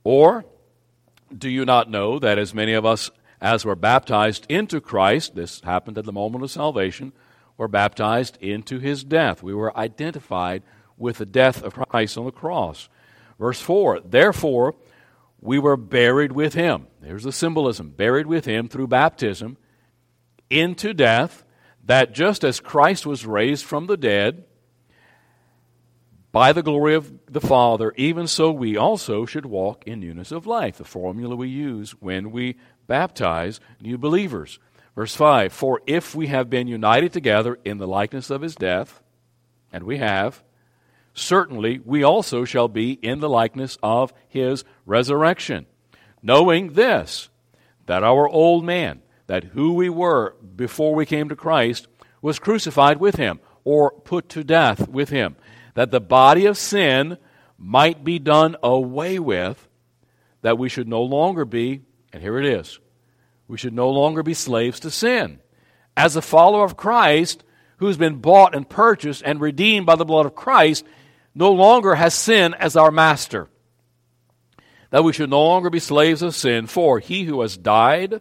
Or 0.05 0.45
do 1.37 1.49
you 1.49 1.65
not 1.65 1.91
know 1.91 2.19
that 2.19 2.39
as 2.39 2.55
many 2.55 2.75
of 2.75 2.85
us 2.85 3.11
as 3.41 3.65
were 3.65 3.77
baptized 3.77 4.47
into 4.49 4.81
Christ, 4.81 5.35
this 5.35 5.61
happened 5.61 5.99
at 5.99 6.05
the 6.05 6.13
moment 6.13 6.45
of 6.45 6.51
salvation, 6.51 7.13
were 7.57 7.69
baptized 7.69 8.37
into 8.41 8.79
his 8.79 9.05
death? 9.05 9.43
We 9.43 9.55
were 9.55 9.77
identified 9.77 10.63
with 10.97 11.19
the 11.19 11.27
death 11.27 11.63
of 11.63 11.75
Christ 11.75 12.17
on 12.17 12.25
the 12.25 12.33
cross. 12.33 12.89
Verse 13.39 13.61
4 13.61 14.01
Therefore, 14.01 14.75
we 15.41 15.59
were 15.59 15.77
buried 15.77 16.33
with 16.33 16.55
him. 16.55 16.89
There's 17.01 17.25
the 17.25 17.33
symbolism 17.33 17.91
buried 17.91 18.27
with 18.27 18.45
him 18.45 18.69
through 18.69 18.89
baptism 18.89 19.57
into 20.51 20.95
death 20.95 21.45
that 21.85 22.13
just 22.13 22.45
as 22.45 22.61
Christ 22.61 23.07
was 23.07 23.27
raised 23.27 23.65
from 23.65 23.87
the 23.87 23.97
dead 23.97 24.45
by 26.33 26.53
the 26.53 26.63
glory 26.63 26.95
of 26.95 27.13
the 27.27 27.41
Father, 27.41 27.95
even 27.97 28.27
so 28.27 28.51
we 28.51 28.77
also 28.77 29.25
should 29.25 29.47
walk 29.47 29.85
in 29.87 30.01
newness 30.01 30.33
of 30.33 30.47
life. 30.47 30.77
The 30.77 30.85
formula 30.85 31.35
we 31.37 31.49
use 31.49 31.93
when 31.93 32.31
we 32.31 32.57
baptize 32.87 33.61
new 33.81 33.97
believers. 33.97 34.59
Verse 34.97 35.15
5 35.15 35.53
For 35.53 35.81
if 35.87 36.17
we 36.17 36.27
have 36.27 36.51
been 36.51 36.67
united 36.67 37.13
together 37.13 37.59
in 37.65 37.79
the 37.79 37.87
likeness 37.87 38.31
of 38.31 38.43
his 38.43 38.57
death, 38.57 39.01
and 39.73 39.85
we 39.85 39.99
have, 39.99 40.43
certainly 41.15 41.79
we 41.85 42.03
also 42.03 42.45
shall 42.45 42.67
be 42.67 42.93
in 42.95 43.21
the 43.21 43.29
likeness 43.29 43.79
of 43.83 44.13
his 44.27 44.65
resurrection. 44.85 45.67
Knowing 46.23 46.73
this, 46.73 47.29
that 47.87 48.03
our 48.03 48.29
old 48.29 48.65
man, 48.65 49.03
that 49.29 49.45
who 49.45 49.75
we 49.75 49.89
were 49.89 50.35
before 50.57 50.95
we 50.95 51.07
came 51.07 51.29
to 51.29 51.37
Christ, 51.37 51.87
was 52.21 52.41
crucified 52.41 52.99
with 52.99 53.15
him, 53.15 53.39
or 53.63 53.93
put 53.93 54.29
to 54.31 54.43
death 54.43 54.89
with 54.89 55.11
him 55.11 55.37
that 55.77 55.91
the 55.91 56.01
body 56.01 56.47
of 56.47 56.57
sin 56.57 57.19
might 57.59 58.03
be 58.03 58.19
done 58.19 58.57
away 58.63 59.19
with, 59.19 59.69
that 60.41 60.59
we 60.59 60.69
should 60.71 60.89
no 60.89 61.03
longer 61.03 61.45
be, 61.45 61.83
and 62.13 62.23
here 62.23 62.39
it 62.39 62.47
is, 62.47 62.81
we 63.49 63.59
should 63.59 63.75
no 63.75 63.91
longer 63.91 64.23
be 64.23 64.35
slaves 64.35 64.81
to 64.81 64.91
sin. 64.91 65.41
As 65.97 66.17
a 66.17 66.23
follower 66.23 66.65
of 66.65 66.77
Christ, 66.77 67.45
who's 67.79 67.97
been 67.97 68.17
bought 68.17 68.55
and 68.55 68.69
purchased 68.69 69.23
and 69.25 69.41
redeemed 69.41 69.87
by 69.87 69.97
the 69.97 70.05
blood 70.05 70.27
of 70.27 70.35
Christ, 70.35 70.85
no 71.35 71.53
longer 71.53 71.95
has 71.95 72.15
sin 72.15 72.55
as 72.55 72.77
our 72.77 72.91
master. 72.91 73.49
That 74.91 75.05
we 75.05 75.13
should 75.13 75.31
no 75.31 75.43
longer 75.43 75.71
be 75.71 75.81
slaves 75.81 76.23
of 76.23 76.35
sin, 76.35 76.67
for 76.67 76.99
he 76.99 77.25
who 77.25 77.41
has 77.43 77.57
died 77.57 78.21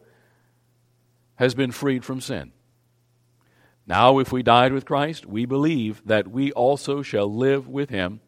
has 1.35 1.53
been 1.53 1.71
freed 1.71 2.03
from 2.03 2.21
sin. 2.21 2.51
Now, 3.87 4.19
if 4.19 4.31
we 4.31 4.41
died 4.41 4.73
with 4.73 4.85
Christ, 4.85 5.25
we 5.25 5.45
believe 5.45 6.01
that 6.05 6.27
we 6.27 6.51
also 6.51 7.01
shall 7.01 7.33
live 7.33 7.67
with 7.67 7.89
him, 7.89 8.19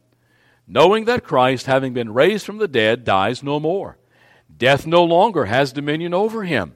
knowing 0.67 1.05
that 1.05 1.23
Christ, 1.23 1.65
having 1.65 1.93
been 1.93 2.13
raised 2.13 2.45
from 2.45 2.57
the 2.57 2.67
dead, 2.67 3.03
dies 3.03 3.41
no 3.41 3.59
more. 3.59 3.97
Death 4.55 4.85
no 4.85 5.03
longer 5.03 5.45
has 5.45 5.71
dominion 5.71 6.13
over 6.13 6.43
him. 6.43 6.75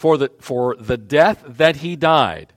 For 0.00 0.16
the, 0.16 0.30
for 0.40 0.76
the 0.76 0.96
death 0.96 1.44
that 1.46 1.76
he 1.76 1.94
died, 1.94 2.54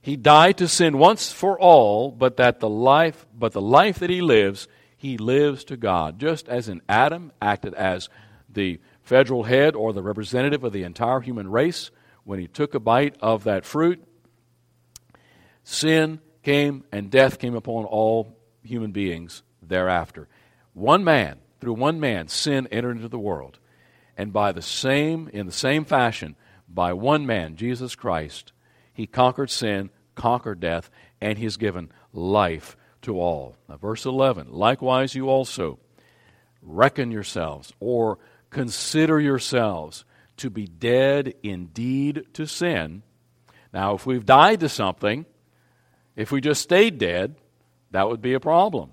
he 0.00 0.14
died 0.14 0.58
to 0.58 0.68
sin 0.68 0.98
once 0.98 1.32
for 1.32 1.58
all, 1.58 2.12
but 2.12 2.36
that 2.36 2.60
the 2.60 2.68
life, 2.68 3.26
but 3.34 3.50
the 3.50 3.60
life 3.60 3.98
that 3.98 4.08
he 4.08 4.20
lives, 4.20 4.68
he 4.96 5.18
lives 5.18 5.64
to 5.64 5.76
God. 5.76 6.20
Just 6.20 6.48
as 6.48 6.68
in 6.68 6.80
Adam 6.88 7.32
acted 7.42 7.74
as 7.74 8.08
the 8.48 8.78
federal 9.02 9.42
head 9.42 9.74
or 9.74 9.92
the 9.92 10.04
representative 10.04 10.62
of 10.62 10.72
the 10.72 10.84
entire 10.84 11.18
human 11.18 11.50
race 11.50 11.90
when 12.22 12.38
he 12.38 12.46
took 12.46 12.72
a 12.76 12.78
bite 12.78 13.16
of 13.20 13.42
that 13.42 13.64
fruit, 13.64 14.00
sin 15.64 16.20
came 16.44 16.84
and 16.92 17.10
death 17.10 17.40
came 17.40 17.56
upon 17.56 17.84
all 17.84 18.38
human 18.62 18.92
beings 18.92 19.42
thereafter. 19.60 20.28
One 20.72 21.02
man, 21.02 21.38
through 21.60 21.74
one 21.74 21.98
man, 21.98 22.28
sin 22.28 22.68
entered 22.70 22.94
into 22.94 23.08
the 23.08 23.18
world. 23.18 23.58
And 24.16 24.32
by 24.32 24.52
the 24.52 24.62
same, 24.62 25.28
in 25.32 25.46
the 25.46 25.52
same 25.52 25.84
fashion, 25.84 26.36
by 26.74 26.92
one 26.92 27.26
man, 27.26 27.56
Jesus 27.56 27.94
Christ, 27.94 28.52
he 28.92 29.06
conquered 29.06 29.50
sin, 29.50 29.90
conquered 30.14 30.60
death, 30.60 30.90
and 31.20 31.38
he's 31.38 31.56
given 31.56 31.90
life 32.12 32.76
to 33.02 33.20
all. 33.20 33.56
Now, 33.68 33.76
verse 33.76 34.04
11 34.04 34.52
Likewise, 34.52 35.14
you 35.14 35.28
also 35.28 35.78
reckon 36.62 37.10
yourselves 37.10 37.72
or 37.80 38.18
consider 38.50 39.20
yourselves 39.20 40.04
to 40.38 40.50
be 40.50 40.66
dead 40.66 41.34
indeed 41.42 42.24
to 42.34 42.46
sin. 42.46 43.02
Now, 43.72 43.94
if 43.94 44.06
we've 44.06 44.24
died 44.24 44.60
to 44.60 44.68
something, 44.68 45.26
if 46.16 46.32
we 46.32 46.40
just 46.40 46.62
stayed 46.62 46.98
dead, 46.98 47.36
that 47.90 48.08
would 48.08 48.22
be 48.22 48.34
a 48.34 48.40
problem. 48.40 48.92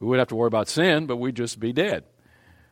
We 0.00 0.06
wouldn't 0.06 0.22
have 0.22 0.28
to 0.28 0.36
worry 0.36 0.48
about 0.48 0.68
sin, 0.68 1.06
but 1.06 1.16
we'd 1.16 1.36
just 1.36 1.60
be 1.60 1.72
dead. 1.72 2.04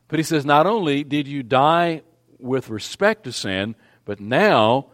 But 0.09 0.19
he 0.19 0.23
says, 0.25 0.45
not 0.45 0.67
only 0.67 1.05
did 1.05 1.29
you 1.29 1.43
die 1.43 2.03
with 2.39 2.71
respect 2.71 3.25
to 3.25 3.33
sin, 3.33 3.77
but 4.05 4.21
now, 4.21 4.87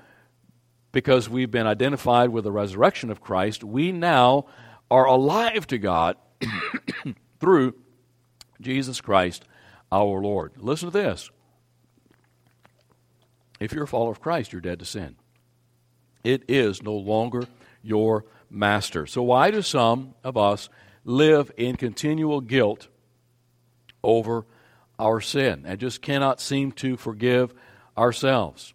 because 0.92 1.28
we've 1.28 1.50
been 1.50 1.66
identified 1.66 2.30
with 2.30 2.44
the 2.44 2.52
resurrection 2.52 3.10
of 3.10 3.20
Christ, 3.20 3.64
we 3.64 3.92
now 3.92 4.46
are 4.90 5.06
alive 5.06 5.66
to 5.68 5.78
God 5.78 6.16
through 7.40 7.74
Jesus 8.60 9.00
Christ 9.00 9.44
our 9.90 10.20
Lord. 10.20 10.52
Listen 10.58 10.90
to 10.90 10.98
this. 10.98 11.30
If 13.60 13.72
you're 13.72 13.84
a 13.84 13.88
follower 13.88 14.10
of 14.10 14.20
Christ, 14.20 14.52
you're 14.52 14.60
dead 14.60 14.80
to 14.80 14.84
sin. 14.84 15.16
It 16.24 16.44
is 16.48 16.82
no 16.82 16.94
longer 16.94 17.44
your 17.82 18.24
master. 18.50 19.06
So, 19.06 19.22
why 19.22 19.50
do 19.50 19.62
some 19.62 20.14
of 20.24 20.36
us 20.36 20.68
live 21.04 21.50
in 21.56 21.76
continual 21.76 22.40
guilt 22.40 22.88
over 24.02 24.44
our 24.98 25.20
sin 25.20 25.64
and 25.66 25.78
just 25.78 26.02
cannot 26.02 26.40
seem 26.40 26.72
to 26.72 26.96
forgive 26.96 27.54
ourselves? 27.96 28.74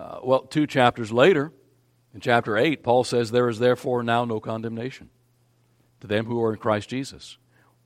Uh, 0.00 0.18
well, 0.22 0.40
two 0.40 0.66
chapters 0.66 1.12
later, 1.12 1.52
in 2.14 2.20
chapter 2.20 2.56
8, 2.56 2.82
Paul 2.82 3.04
says, 3.04 3.30
There 3.30 3.50
is 3.50 3.58
therefore 3.58 4.02
now 4.02 4.24
no 4.24 4.40
condemnation 4.40 5.10
to 6.00 6.06
them 6.06 6.24
who 6.24 6.42
are 6.42 6.54
in 6.54 6.58
Christ 6.58 6.88
Jesus. 6.88 7.36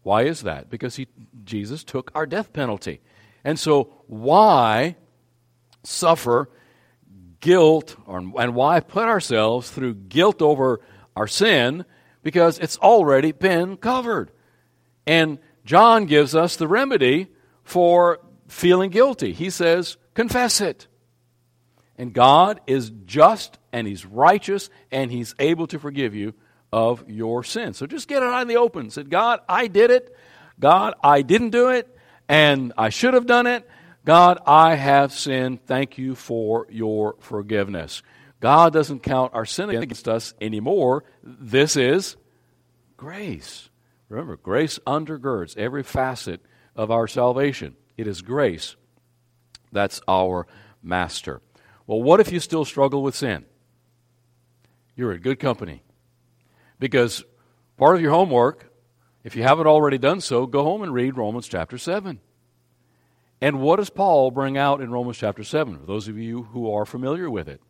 Why 0.05 0.23
is 0.23 0.43
that? 0.43 0.71
Because 0.71 0.95
he, 0.95 1.09
Jesus 1.45 1.83
took 1.83 2.13
our 2.15 2.25
death 2.25 2.53
penalty. 2.53 3.01
And 3.43 3.59
so, 3.59 3.91
why 4.07 4.95
suffer 5.83 6.49
guilt 7.41 7.97
or, 8.07 8.19
and 8.19 8.55
why 8.55 8.79
put 8.79 9.05
ourselves 9.05 9.71
through 9.71 9.95
guilt 9.95 10.41
over 10.41 10.81
our 11.17 11.27
sin 11.27 11.85
because 12.23 12.61
it's 12.61 12.79
already 12.79 13.33
been 13.33 13.77
covered. 13.77 14.31
And 15.05 15.41
John 15.65 16.07
gives 16.07 16.35
us 16.37 16.55
the 16.55 16.69
remedy 16.69 17.27
for 17.65 18.21
feeling 18.47 18.91
guilty. 18.91 19.33
He 19.33 19.51
says, 19.51 19.97
confess 20.15 20.61
it. 20.61 20.87
And 21.97 22.13
God 22.13 22.61
is 22.67 22.91
just 23.07 23.59
and 23.73 23.87
He's 23.87 24.05
righteous 24.05 24.71
and 24.91 25.11
He's 25.11 25.35
able 25.39 25.67
to 25.69 25.79
forgive 25.79 26.15
you 26.15 26.35
of 26.73 27.09
your 27.09 27.45
sin. 27.45 27.73
So 27.75 27.87
just 27.87 28.09
get 28.09 28.23
it 28.23 28.27
out 28.27 28.43
in 28.43 28.49
the 28.49 28.57
open. 28.57 28.91
Say, 28.91 29.05
God, 29.05 29.41
I 29.49 29.69
did 29.69 29.91
it. 29.91 30.15
God, 30.59 30.95
I 31.03 31.23
didn't 31.23 31.51
do 31.51 31.69
it. 31.69 31.89
And 32.29 32.73
I 32.77 32.89
should 32.89 33.15
have 33.15 33.27
done 33.27 33.47
it. 33.47 33.69
God, 34.05 34.39
I 34.47 34.75
have 34.75 35.13
sinned. 35.13 35.65
Thank 35.67 35.99
you 35.99 36.15
for 36.15 36.67
your 36.71 37.17
forgiveness. 37.21 38.03
God 38.41 38.73
doesn't 38.73 39.03
count 39.03 39.33
our 39.35 39.47
sin 39.47 39.71
against 39.71 40.09
us 40.09 40.35
anymore. 40.41 41.05
This 41.23 41.77
is 41.77 42.17
grace. 42.97 43.71
Remember, 44.09 44.37
grace 44.37 44.79
undergirds 44.87 45.57
every 45.57 45.83
facet 45.83 46.43
of 46.77 46.91
our 46.91 47.07
salvation. 47.07 47.77
It 47.97 48.07
is 48.07 48.21
grace 48.21 48.77
that's 49.75 50.01
our 50.09 50.47
master. 50.83 51.43
Well, 51.87 52.03
what 52.03 52.21
if 52.21 52.33
you 52.33 52.41
still 52.41 52.65
struggle 52.65 53.03
with 53.03 53.15
sin? 53.15 53.45
You're 54.97 55.13
in 55.13 55.21
good 55.21 55.39
company. 55.39 55.83
Because 56.79 57.25
part 57.77 57.97
of 57.97 58.03
your 58.03 58.13
homework, 58.13 58.73
if 59.23 59.37
you 59.37 59.43
haven't 59.43 59.67
already 59.67 59.99
done 59.99 60.21
so, 60.21 60.47
go 60.47 60.63
home 60.63 60.83
and 60.83 60.95
read 60.95 61.17
Romans 61.17 61.49
chapter 61.49 61.79
7. 61.79 62.21
And 63.41 63.61
what 63.61 63.77
does 63.77 63.91
Paul 63.91 64.31
bring 64.31 64.57
out 64.57 64.81
in 64.81 64.91
Romans 64.91 65.19
chapter 65.19 65.45
7, 65.45 65.79
for 65.79 65.87
those 65.87 66.09
of 66.09 66.17
you 66.17 66.45
who 66.45 66.73
are 66.73 66.87
familiar 66.87 67.31
with 67.31 67.49
it? 67.49 67.61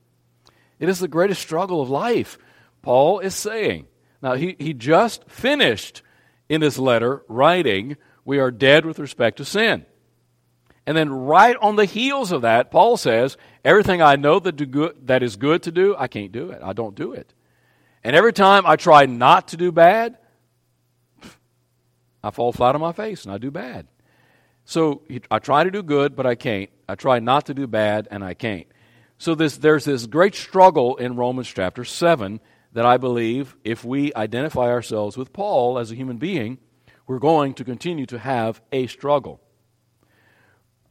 It 0.79 0.89
is 0.89 0.99
the 0.99 1.09
greatest 1.09 1.41
struggle 1.41 1.81
of 1.81 1.91
life, 1.91 2.39
Paul 2.83 3.21
is 3.21 3.35
saying. 3.35 3.87
Now, 4.23 4.35
he, 4.35 4.57
he 4.59 4.75
just 4.75 5.29
finished 5.29 6.03
in 6.49 6.61
this 6.61 6.79
letter 6.79 7.23
writing, 7.29 7.97
We 8.25 8.39
are 8.39 8.51
dead 8.51 8.85
with 8.85 8.99
respect 8.99 9.39
to 9.39 9.45
sin. 9.45 9.87
And 10.87 10.97
then, 10.97 11.11
right 11.11 11.57
on 11.63 11.77
the 11.77 11.87
heels 11.87 12.31
of 12.31 12.43
that, 12.43 12.71
Paul 12.71 12.97
says, 12.97 13.37
Everything 13.65 14.03
I 14.03 14.17
know 14.17 14.39
that, 14.39 14.71
good, 14.71 15.07
that 15.07 15.23
is 15.23 15.37
good 15.37 15.63
to 15.63 15.73
do, 15.73 15.97
I 15.97 16.09
can't 16.09 16.31
do 16.31 16.51
it. 16.51 16.61
I 16.63 16.75
don't 16.75 16.95
do 16.95 17.13
it. 17.13 17.33
And 18.03 18.15
every 18.15 18.35
time 18.35 18.67
I 18.67 18.77
try 18.77 19.07
not 19.07 19.49
to 19.49 19.57
do 19.57 19.73
bad, 19.73 20.19
I 22.23 22.31
fall 22.31 22.53
flat 22.53 22.75
on 22.75 22.83
my 22.83 22.93
face 22.93 23.25
and 23.25 23.33
I 23.33 23.39
do 23.39 23.51
bad. 23.51 23.87
So 24.67 25.03
I 25.31 25.39
try 25.39 25.65
to 25.65 25.71
do 25.71 25.83
good, 25.83 26.17
but 26.17 26.27
I 26.27 26.35
can't. 26.35 26.71
I 26.89 26.95
try 26.95 27.19
not 27.19 27.47
to 27.47 27.55
do 27.55 27.67
bad, 27.67 28.09
and 28.11 28.25
I 28.25 28.35
can't. 28.35 28.67
So 29.19 29.35
this, 29.35 29.59
there's 29.59 29.85
this 29.85 30.07
great 30.07 30.35
struggle 30.35 30.97
in 30.97 31.17
Romans 31.17 31.49
chapter 31.49 31.85
7 31.85 32.41
that 32.73 32.85
I 32.85 32.97
believe 32.97 33.57
if 33.63 33.85
we 33.85 34.13
identify 34.15 34.71
ourselves 34.71 35.17
with 35.17 35.33
Paul 35.33 35.79
as 35.79 35.91
a 35.91 35.95
human 35.95 36.17
being, 36.17 36.59
we're 37.07 37.19
going 37.19 37.55
to 37.55 37.65
continue 37.65 38.07
to 38.07 38.19
have 38.19 38.61
a 38.73 38.87
struggle. 38.87 39.41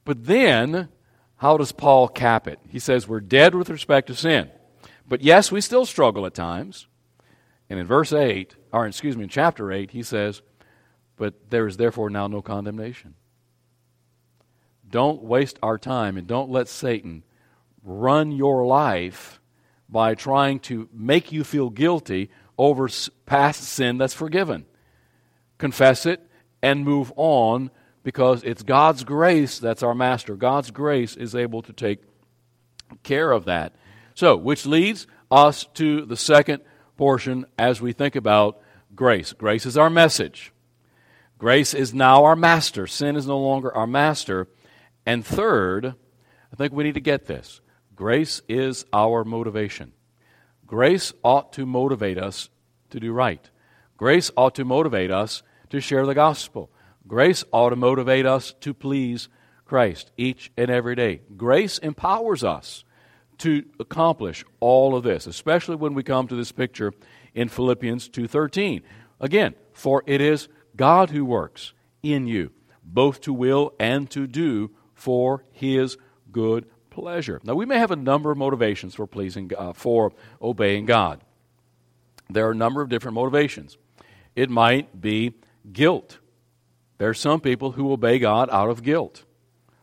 But 0.05 0.25
then, 0.25 0.89
how 1.37 1.57
does 1.57 1.71
Paul 1.71 2.07
cap 2.07 2.47
it? 2.47 2.59
He 2.67 2.79
says 2.79 3.07
we're 3.07 3.21
dead 3.21 3.55
with 3.55 3.69
respect 3.69 4.07
to 4.07 4.15
sin. 4.15 4.49
But 5.07 5.21
yes, 5.21 5.51
we 5.51 5.61
still 5.61 5.85
struggle 5.85 6.25
at 6.25 6.33
times. 6.33 6.87
And 7.69 7.79
in 7.79 7.85
verse 7.85 8.13
8, 8.13 8.55
or 8.71 8.85
excuse 8.85 9.17
me, 9.17 9.23
in 9.23 9.29
chapter 9.29 9.71
8, 9.71 9.91
he 9.91 10.03
says, 10.03 10.41
But 11.15 11.49
there 11.49 11.67
is 11.67 11.77
therefore 11.77 12.09
now 12.09 12.27
no 12.27 12.41
condemnation. 12.41 13.15
Don't 14.89 15.23
waste 15.23 15.57
our 15.63 15.77
time 15.77 16.17
and 16.17 16.27
don't 16.27 16.51
let 16.51 16.67
Satan 16.67 17.23
run 17.83 18.31
your 18.31 18.65
life 18.65 19.39
by 19.89 20.15
trying 20.15 20.59
to 20.59 20.87
make 20.93 21.31
you 21.31 21.43
feel 21.43 21.69
guilty 21.69 22.29
over 22.57 22.89
past 23.25 23.63
sin 23.63 23.97
that's 23.97 24.13
forgiven. 24.13 24.65
confess 25.57 26.05
it, 26.05 26.21
and 26.61 26.83
move 26.83 27.11
on 27.15 27.71
because 28.03 28.43
it's 28.43 28.63
God's 28.63 29.03
grace 29.03 29.59
that's 29.59 29.83
our 29.83 29.95
master. 29.95 30.35
God's 30.35 30.71
grace 30.71 31.15
is 31.15 31.35
able 31.35 31.61
to 31.63 31.73
take 31.73 31.99
care 33.01 33.31
of 33.31 33.45
that. 33.45 33.73
So, 34.13 34.35
which 34.35 34.65
leads 34.65 35.07
us 35.31 35.65
to 35.75 36.05
the 36.05 36.17
second 36.17 36.61
portion 36.97 37.45
as 37.57 37.81
we 37.81 37.93
think 37.93 38.15
about 38.15 38.61
grace. 38.95 39.33
Grace 39.33 39.65
is 39.65 39.77
our 39.77 39.89
message. 39.89 40.51
Grace 41.37 41.73
is 41.73 41.93
now 41.93 42.23
our 42.23 42.35
master. 42.35 42.87
Sin 42.87 43.15
is 43.15 43.25
no 43.25 43.39
longer 43.39 43.75
our 43.75 43.87
master. 43.87 44.47
And 45.05 45.25
third, 45.25 45.95
I 46.51 46.55
think 46.55 46.71
we 46.71 46.83
need 46.83 46.93
to 46.93 47.01
get 47.01 47.25
this 47.25 47.61
grace 47.95 48.41
is 48.47 48.85
our 48.93 49.23
motivation. 49.23 49.93
Grace 50.65 51.13
ought 51.23 51.53
to 51.53 51.65
motivate 51.65 52.17
us 52.17 52.49
to 52.89 52.99
do 52.99 53.11
right. 53.11 53.49
Grace 53.97 54.31
ought 54.35 54.55
to 54.55 54.65
motivate 54.65 55.11
us 55.11 55.43
to 55.69 55.79
share 55.79 56.05
the 56.05 56.15
gospel. 56.15 56.71
Grace 57.07 57.43
ought 57.51 57.69
to 57.69 57.75
motivate 57.75 58.25
us 58.25 58.53
to 58.61 58.73
please 58.73 59.29
Christ 59.65 60.11
each 60.17 60.51
and 60.57 60.69
every 60.69 60.95
day. 60.95 61.21
Grace 61.35 61.77
empowers 61.79 62.43
us 62.43 62.83
to 63.39 63.65
accomplish 63.79 64.45
all 64.59 64.95
of 64.95 65.03
this, 65.03 65.27
especially 65.27 65.75
when 65.75 65.93
we 65.93 66.03
come 66.03 66.27
to 66.27 66.35
this 66.35 66.51
picture 66.51 66.93
in 67.33 67.49
Philippians 67.49 68.09
2:13. 68.09 68.83
Again, 69.19 69.55
for 69.73 70.03
it 70.05 70.21
is 70.21 70.47
God 70.75 71.09
who 71.09 71.25
works 71.25 71.73
in 72.01 72.27
you, 72.27 72.51
both 72.83 73.21
to 73.21 73.33
will 73.33 73.73
and 73.79 74.09
to 74.11 74.27
do 74.27 74.71
for 74.93 75.43
his 75.51 75.97
good 76.31 76.65
pleasure. 76.89 77.41
Now 77.43 77.55
we 77.55 77.65
may 77.65 77.79
have 77.79 77.91
a 77.91 77.95
number 77.95 78.31
of 78.31 78.37
motivations 78.37 78.95
for 78.95 79.07
pleasing 79.07 79.51
uh, 79.57 79.73
for 79.73 80.13
obeying 80.41 80.85
God. 80.85 81.21
There 82.29 82.47
are 82.47 82.51
a 82.51 82.55
number 82.55 82.81
of 82.81 82.89
different 82.89 83.15
motivations. 83.15 83.77
It 84.35 84.49
might 84.49 85.01
be 85.01 85.33
guilt. 85.71 86.19
There 86.97 87.09
are 87.09 87.13
some 87.13 87.39
people 87.39 87.71
who 87.71 87.91
obey 87.91 88.19
God 88.19 88.49
out 88.51 88.69
of 88.69 88.83
guilt. 88.83 89.23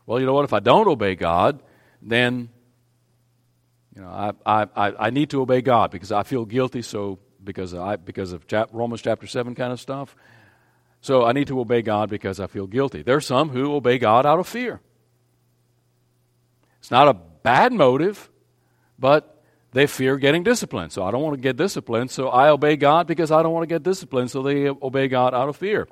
Well, 0.05 0.19
you 0.19 0.25
know 0.25 0.33
what? 0.33 0.45
If 0.45 0.53
I 0.53 0.59
don't 0.59 0.87
obey 0.87 1.15
God, 1.15 1.61
then 2.01 2.49
you 3.95 4.01
know 4.01 4.09
I, 4.45 4.67
I, 4.75 4.93
I 4.97 5.09
need 5.09 5.29
to 5.31 5.41
obey 5.41 5.61
God 5.61 5.91
because 5.91 6.11
I 6.11 6.23
feel 6.23 6.45
guilty. 6.45 6.81
So 6.81 7.19
because 7.43 7.73
I 7.73 7.95
because 7.95 8.31
of 8.31 8.47
chap, 8.47 8.69
Romans 8.71 9.01
chapter 9.01 9.27
seven 9.27 9.55
kind 9.55 9.71
of 9.71 9.79
stuff. 9.79 10.15
So 11.01 11.25
I 11.25 11.31
need 11.31 11.47
to 11.47 11.59
obey 11.59 11.81
God 11.81 12.09
because 12.09 12.39
I 12.39 12.47
feel 12.47 12.67
guilty. 12.67 13.01
There 13.01 13.15
are 13.15 13.21
some 13.21 13.49
who 13.49 13.73
obey 13.73 13.97
God 13.97 14.25
out 14.25 14.39
of 14.39 14.47
fear. 14.47 14.79
It's 16.79 16.91
not 16.91 17.07
a 17.07 17.13
bad 17.13 17.73
motive, 17.73 18.29
but 18.99 19.43
they 19.71 19.87
fear 19.87 20.17
getting 20.17 20.43
disciplined. 20.43 20.91
So 20.91 21.03
I 21.03 21.11
don't 21.11 21.21
want 21.21 21.35
to 21.35 21.41
get 21.41 21.57
disciplined, 21.57 22.11
so 22.11 22.29
I 22.29 22.49
obey 22.49 22.75
God 22.75 23.07
because 23.07 23.31
I 23.31 23.41
don't 23.41 23.53
want 23.53 23.63
to 23.63 23.73
get 23.73 23.83
disciplined, 23.83 24.29
so 24.29 24.43
they 24.43 24.67
obey 24.67 25.07
God 25.07 25.33
out 25.33 25.49
of 25.49 25.55
fear. 25.55 25.87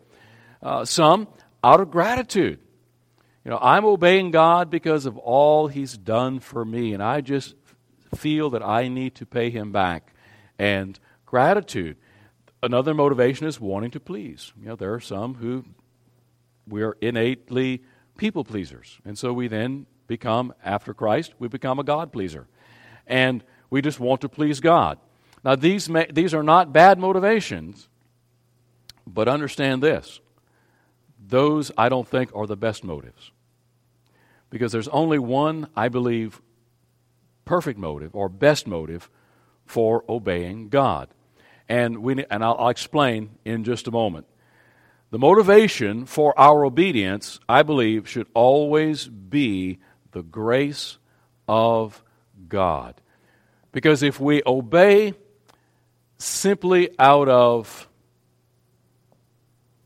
Uh, 0.62 0.86
some 0.86 1.28
out 1.64 1.80
of 1.80 1.92
gratitude. 1.92 2.60
You 3.46 3.52
know, 3.52 3.60
I'm 3.62 3.86
obeying 3.86 4.32
God 4.32 4.70
because 4.70 5.06
of 5.06 5.18
all 5.18 5.68
He's 5.68 5.98
done 5.98 6.40
for 6.40 6.66
me, 6.66 6.94
and 6.94 7.02
I 7.02 7.22
just 7.22 7.56
feel 8.16 8.50
that 8.52 8.64
I 8.64 8.88
need 8.88 9.16
to 9.16 9.26
pay 9.26 9.50
Him 9.50 9.72
back. 9.72 10.14
And 10.58 11.00
gratitude. 11.26 11.96
Another 12.62 12.94
motivation 12.94 13.48
is 13.48 13.60
wanting 13.60 13.92
to 13.92 14.00
please. 14.00 14.52
You 14.60 14.70
know, 14.70 14.76
there 14.76 14.94
are 14.94 15.00
some 15.00 15.36
who 15.36 15.64
we 16.68 16.84
are 16.84 16.98
innately 17.00 17.84
people 18.18 18.44
pleasers, 18.44 19.00
and 19.06 19.18
so 19.18 19.32
we 19.32 19.48
then 19.48 19.86
become, 20.08 20.54
after 20.66 20.94
Christ, 20.94 21.34
we 21.40 21.48
become 21.48 21.80
a 21.80 21.84
God 21.84 22.12
pleaser. 22.12 22.48
And 23.08 23.44
we 23.70 23.82
just 23.82 24.00
want 24.00 24.22
to 24.22 24.30
please 24.30 24.60
God. 24.60 24.98
Now, 25.44 25.56
these, 25.56 25.88
may, 25.88 26.08
these 26.12 26.34
are 26.34 26.44
not 26.44 26.74
bad 26.74 27.00
motivations, 27.00 27.88
but 29.08 29.30
understand 29.30 29.82
this 29.82 30.20
those 31.30 31.72
I 31.78 31.90
don't 31.90 32.08
think 32.08 32.32
are 32.36 32.48
the 32.48 32.58
best 32.58 32.84
motives. 32.84 33.32
Because 34.50 34.72
there's 34.72 34.88
only 34.88 35.20
one, 35.20 35.68
I 35.76 35.90
believe, 35.90 36.42
perfect 37.46 37.80
motive 37.80 38.16
or 38.16 38.30
best 38.30 38.68
motive 38.68 39.10
for 39.66 40.04
obeying 40.10 40.70
God. 40.70 41.10
And, 41.68 42.00
we, 42.00 42.26
and 42.30 42.44
I'll, 42.44 42.56
I'll 42.58 42.70
explain 42.70 43.38
in 43.46 43.64
just 43.64 43.88
a 43.88 43.92
moment. 43.92 44.26
The 45.12 45.20
motivation 45.20 46.06
for 46.06 46.38
our 46.38 46.66
obedience, 46.66 47.40
I 47.48 47.64
believe, 47.64 48.08
should 48.08 48.28
always 48.34 49.08
be 49.08 49.80
the 50.12 50.24
grace 50.24 50.98
of 51.48 52.04
God. 52.48 52.96
Because 53.72 54.04
if 54.04 54.20
we 54.20 54.42
obey 54.46 55.14
simply 56.18 56.90
out 57.00 57.30
of 57.30 57.88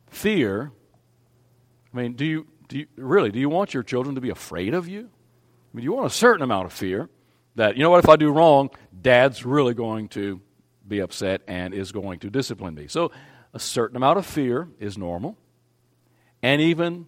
fear, 0.09 0.71
I 1.93 1.97
mean, 1.97 2.13
do 2.13 2.25
you, 2.25 2.47
do 2.67 2.79
you 2.79 2.87
really, 2.95 3.31
do 3.31 3.39
you 3.39 3.49
want 3.49 3.73
your 3.73 3.83
children 3.83 4.15
to 4.15 4.21
be 4.21 4.29
afraid 4.29 4.73
of 4.73 4.87
you? 4.87 5.01
I 5.01 5.77
mean, 5.77 5.83
you 5.83 5.93
want 5.93 6.07
a 6.07 6.09
certain 6.09 6.43
amount 6.43 6.65
of 6.65 6.73
fear 6.73 7.09
that, 7.55 7.77
you 7.77 7.83
know 7.83 7.89
what, 7.89 8.03
if 8.03 8.09
I 8.09 8.15
do 8.15 8.31
wrong, 8.31 8.69
dad's 8.99 9.45
really 9.45 9.73
going 9.73 10.07
to 10.09 10.41
be 10.87 10.99
upset 10.99 11.41
and 11.47 11.73
is 11.73 11.91
going 11.91 12.19
to 12.19 12.29
discipline 12.29 12.75
me. 12.75 12.87
So, 12.87 13.11
a 13.53 13.59
certain 13.59 13.95
amount 13.95 14.17
of 14.17 14.25
fear 14.25 14.67
is 14.79 14.97
normal. 14.97 15.37
And 16.41 16.59
even 16.59 17.07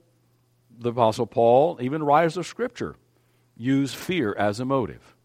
the 0.78 0.92
Apostle 0.92 1.26
Paul, 1.26 1.80
even 1.82 2.04
writers 2.04 2.38
of 2.38 2.46
Scripture, 2.46 2.96
use 3.58 3.94
fear 3.94 4.36
as 4.38 4.60
a 4.60 4.66
motive. 4.66 5.16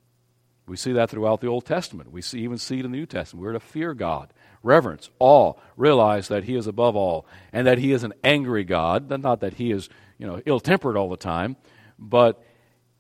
We 0.67 0.77
see 0.77 0.93
that 0.93 1.11
throughout 1.11 1.41
the 1.41 1.49
Old 1.49 1.67
Testament. 1.67 2.13
We 2.13 2.23
see, 2.23 2.41
even 2.41 2.57
see 2.57 2.79
it 2.79 2.85
in 2.85 2.93
the 2.93 2.97
New 2.97 3.07
Testament. 3.07 3.45
We're 3.45 3.53
to 3.53 3.61
fear 3.61 3.93
God, 3.93 4.33
reverence, 4.63 5.11
awe, 5.19 5.55
realize 5.77 6.29
that 6.29 6.45
He 6.45 6.55
is 6.55 6.67
above 6.67 6.97
all, 6.97 7.27
and 7.53 7.67
that 7.67 7.79
He 7.79 7.93
is 7.93 8.05
an 8.05 8.13
angry 8.23 8.65
God. 8.65 9.09
Not 9.23 9.41
that 9.41 9.55
He 9.55 9.71
is, 9.71 9.89
you 10.19 10.27
know, 10.27 10.43
ill-tempered 10.45 10.97
all 10.97 11.09
the 11.09 11.17
time, 11.17 11.57
but 11.99 12.43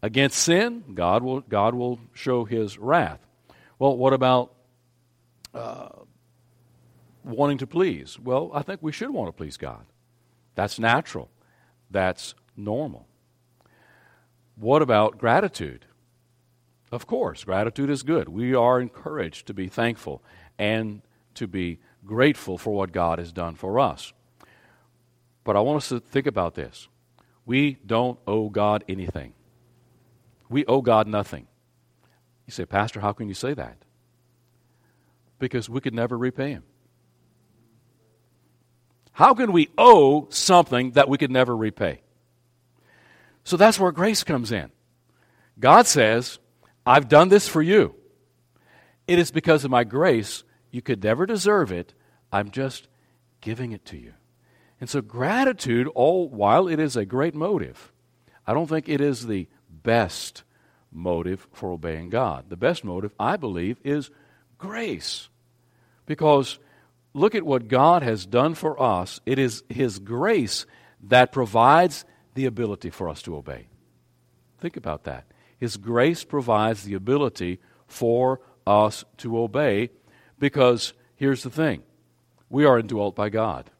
against 0.02 0.38
sin, 0.38 0.84
God 0.94 1.22
will 1.22 1.40
God 1.40 1.74
will 1.74 2.00
show 2.14 2.44
His 2.44 2.78
wrath. 2.78 3.20
Well, 3.78 3.96
what 3.96 4.12
about 4.12 4.54
uh, 5.54 5.88
wanting 7.24 7.58
to 7.58 7.66
please? 7.66 8.18
Well, 8.18 8.50
I 8.54 8.62
think 8.62 8.82
we 8.82 8.92
should 8.92 9.10
want 9.10 9.28
to 9.28 9.32
please 9.32 9.56
God. 9.56 9.84
That's 10.54 10.78
natural. 10.78 11.30
That's 11.90 12.34
normal. 12.56 13.06
What 14.56 14.82
about 14.82 15.18
gratitude? 15.18 15.86
Of 16.92 17.06
course, 17.06 17.44
gratitude 17.44 17.88
is 17.88 18.02
good. 18.02 18.28
We 18.28 18.54
are 18.54 18.80
encouraged 18.80 19.46
to 19.46 19.54
be 19.54 19.68
thankful 19.68 20.22
and 20.58 21.02
to 21.40 21.48
be 21.48 21.78
grateful 22.04 22.56
for 22.58 22.70
what 22.70 22.92
God 22.92 23.18
has 23.18 23.32
done 23.32 23.54
for 23.54 23.80
us. 23.80 24.12
But 25.42 25.56
I 25.56 25.60
want 25.60 25.78
us 25.78 25.88
to 25.88 25.98
think 25.98 26.26
about 26.26 26.54
this. 26.54 26.86
We 27.46 27.78
don't 27.84 28.18
owe 28.26 28.50
God 28.50 28.84
anything. 28.88 29.32
We 30.50 30.66
owe 30.66 30.82
God 30.82 31.08
nothing. 31.08 31.46
You 32.46 32.52
say, 32.52 32.66
Pastor, 32.66 33.00
how 33.00 33.12
can 33.12 33.26
you 33.26 33.34
say 33.34 33.54
that? 33.54 33.78
Because 35.38 35.68
we 35.68 35.80
could 35.80 35.94
never 35.94 36.16
repay 36.16 36.50
Him. 36.50 36.64
How 39.12 39.32
can 39.32 39.52
we 39.52 39.70
owe 39.78 40.28
something 40.30 40.92
that 40.92 41.08
we 41.08 41.16
could 41.16 41.30
never 41.30 41.56
repay? 41.56 42.02
So 43.44 43.56
that's 43.56 43.80
where 43.80 43.92
grace 43.92 44.24
comes 44.24 44.52
in. 44.52 44.70
God 45.58 45.86
says, 45.86 46.38
I've 46.84 47.08
done 47.08 47.30
this 47.30 47.48
for 47.48 47.62
you. 47.62 47.94
It 49.06 49.18
is 49.18 49.30
because 49.30 49.64
of 49.64 49.70
my 49.70 49.84
grace. 49.84 50.44
You 50.70 50.82
could 50.82 51.02
never 51.02 51.26
deserve 51.26 51.72
it. 51.72 51.94
I'm 52.32 52.50
just 52.50 52.88
giving 53.40 53.72
it 53.72 53.84
to 53.86 53.96
you. 53.96 54.14
And 54.80 54.88
so, 54.88 55.00
gratitude, 55.00 55.88
all 55.94 56.28
while 56.28 56.68
it 56.68 56.80
is 56.80 56.96
a 56.96 57.04
great 57.04 57.34
motive, 57.34 57.92
I 58.46 58.54
don't 58.54 58.68
think 58.68 58.88
it 58.88 59.00
is 59.00 59.26
the 59.26 59.48
best 59.68 60.42
motive 60.90 61.46
for 61.52 61.70
obeying 61.70 62.08
God. 62.08 62.46
The 62.48 62.56
best 62.56 62.84
motive, 62.84 63.12
I 63.18 63.36
believe, 63.36 63.78
is 63.84 64.10
grace. 64.58 65.28
Because 66.06 66.58
look 67.12 67.34
at 67.34 67.44
what 67.44 67.68
God 67.68 68.02
has 68.02 68.26
done 68.26 68.54
for 68.54 68.80
us. 68.80 69.20
It 69.26 69.38
is 69.38 69.62
His 69.68 69.98
grace 69.98 70.66
that 71.02 71.32
provides 71.32 72.04
the 72.34 72.46
ability 72.46 72.90
for 72.90 73.08
us 73.08 73.22
to 73.22 73.36
obey. 73.36 73.68
Think 74.58 74.76
about 74.76 75.04
that. 75.04 75.24
His 75.58 75.76
grace 75.76 76.24
provides 76.24 76.84
the 76.84 76.94
ability 76.94 77.60
for 77.86 78.40
us 78.66 79.04
to 79.18 79.38
obey 79.38 79.90
because 80.40 80.92
here's 81.14 81.44
the 81.44 81.50
thing 81.50 81.84
we 82.48 82.64
are 82.64 82.80
indwelt 82.80 83.14
by 83.14 83.28
God. 83.28 83.70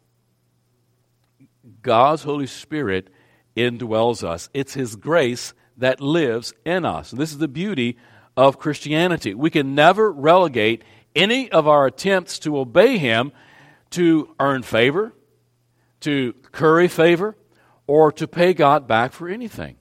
God's 1.82 2.22
Holy 2.22 2.46
Spirit 2.46 3.08
indwells 3.56 4.22
us. 4.22 4.48
It's 4.54 4.74
His 4.74 4.94
grace 4.94 5.52
that 5.76 6.00
lives 6.00 6.54
in 6.64 6.84
us. 6.84 7.10
And 7.10 7.20
this 7.20 7.32
is 7.32 7.38
the 7.38 7.48
beauty 7.48 7.96
of 8.36 8.60
Christianity. 8.60 9.34
We 9.34 9.50
can 9.50 9.74
never 9.74 10.12
relegate 10.12 10.84
any 11.16 11.50
of 11.50 11.66
our 11.66 11.86
attempts 11.86 12.38
to 12.40 12.58
obey 12.58 12.98
Him 12.98 13.32
to 13.90 14.34
earn 14.38 14.62
favor, 14.62 15.12
to 16.00 16.32
curry 16.52 16.88
favor, 16.88 17.36
or 17.86 18.12
to 18.12 18.28
pay 18.28 18.54
God 18.54 18.86
back 18.86 19.12
for 19.12 19.28
anything. 19.28 19.76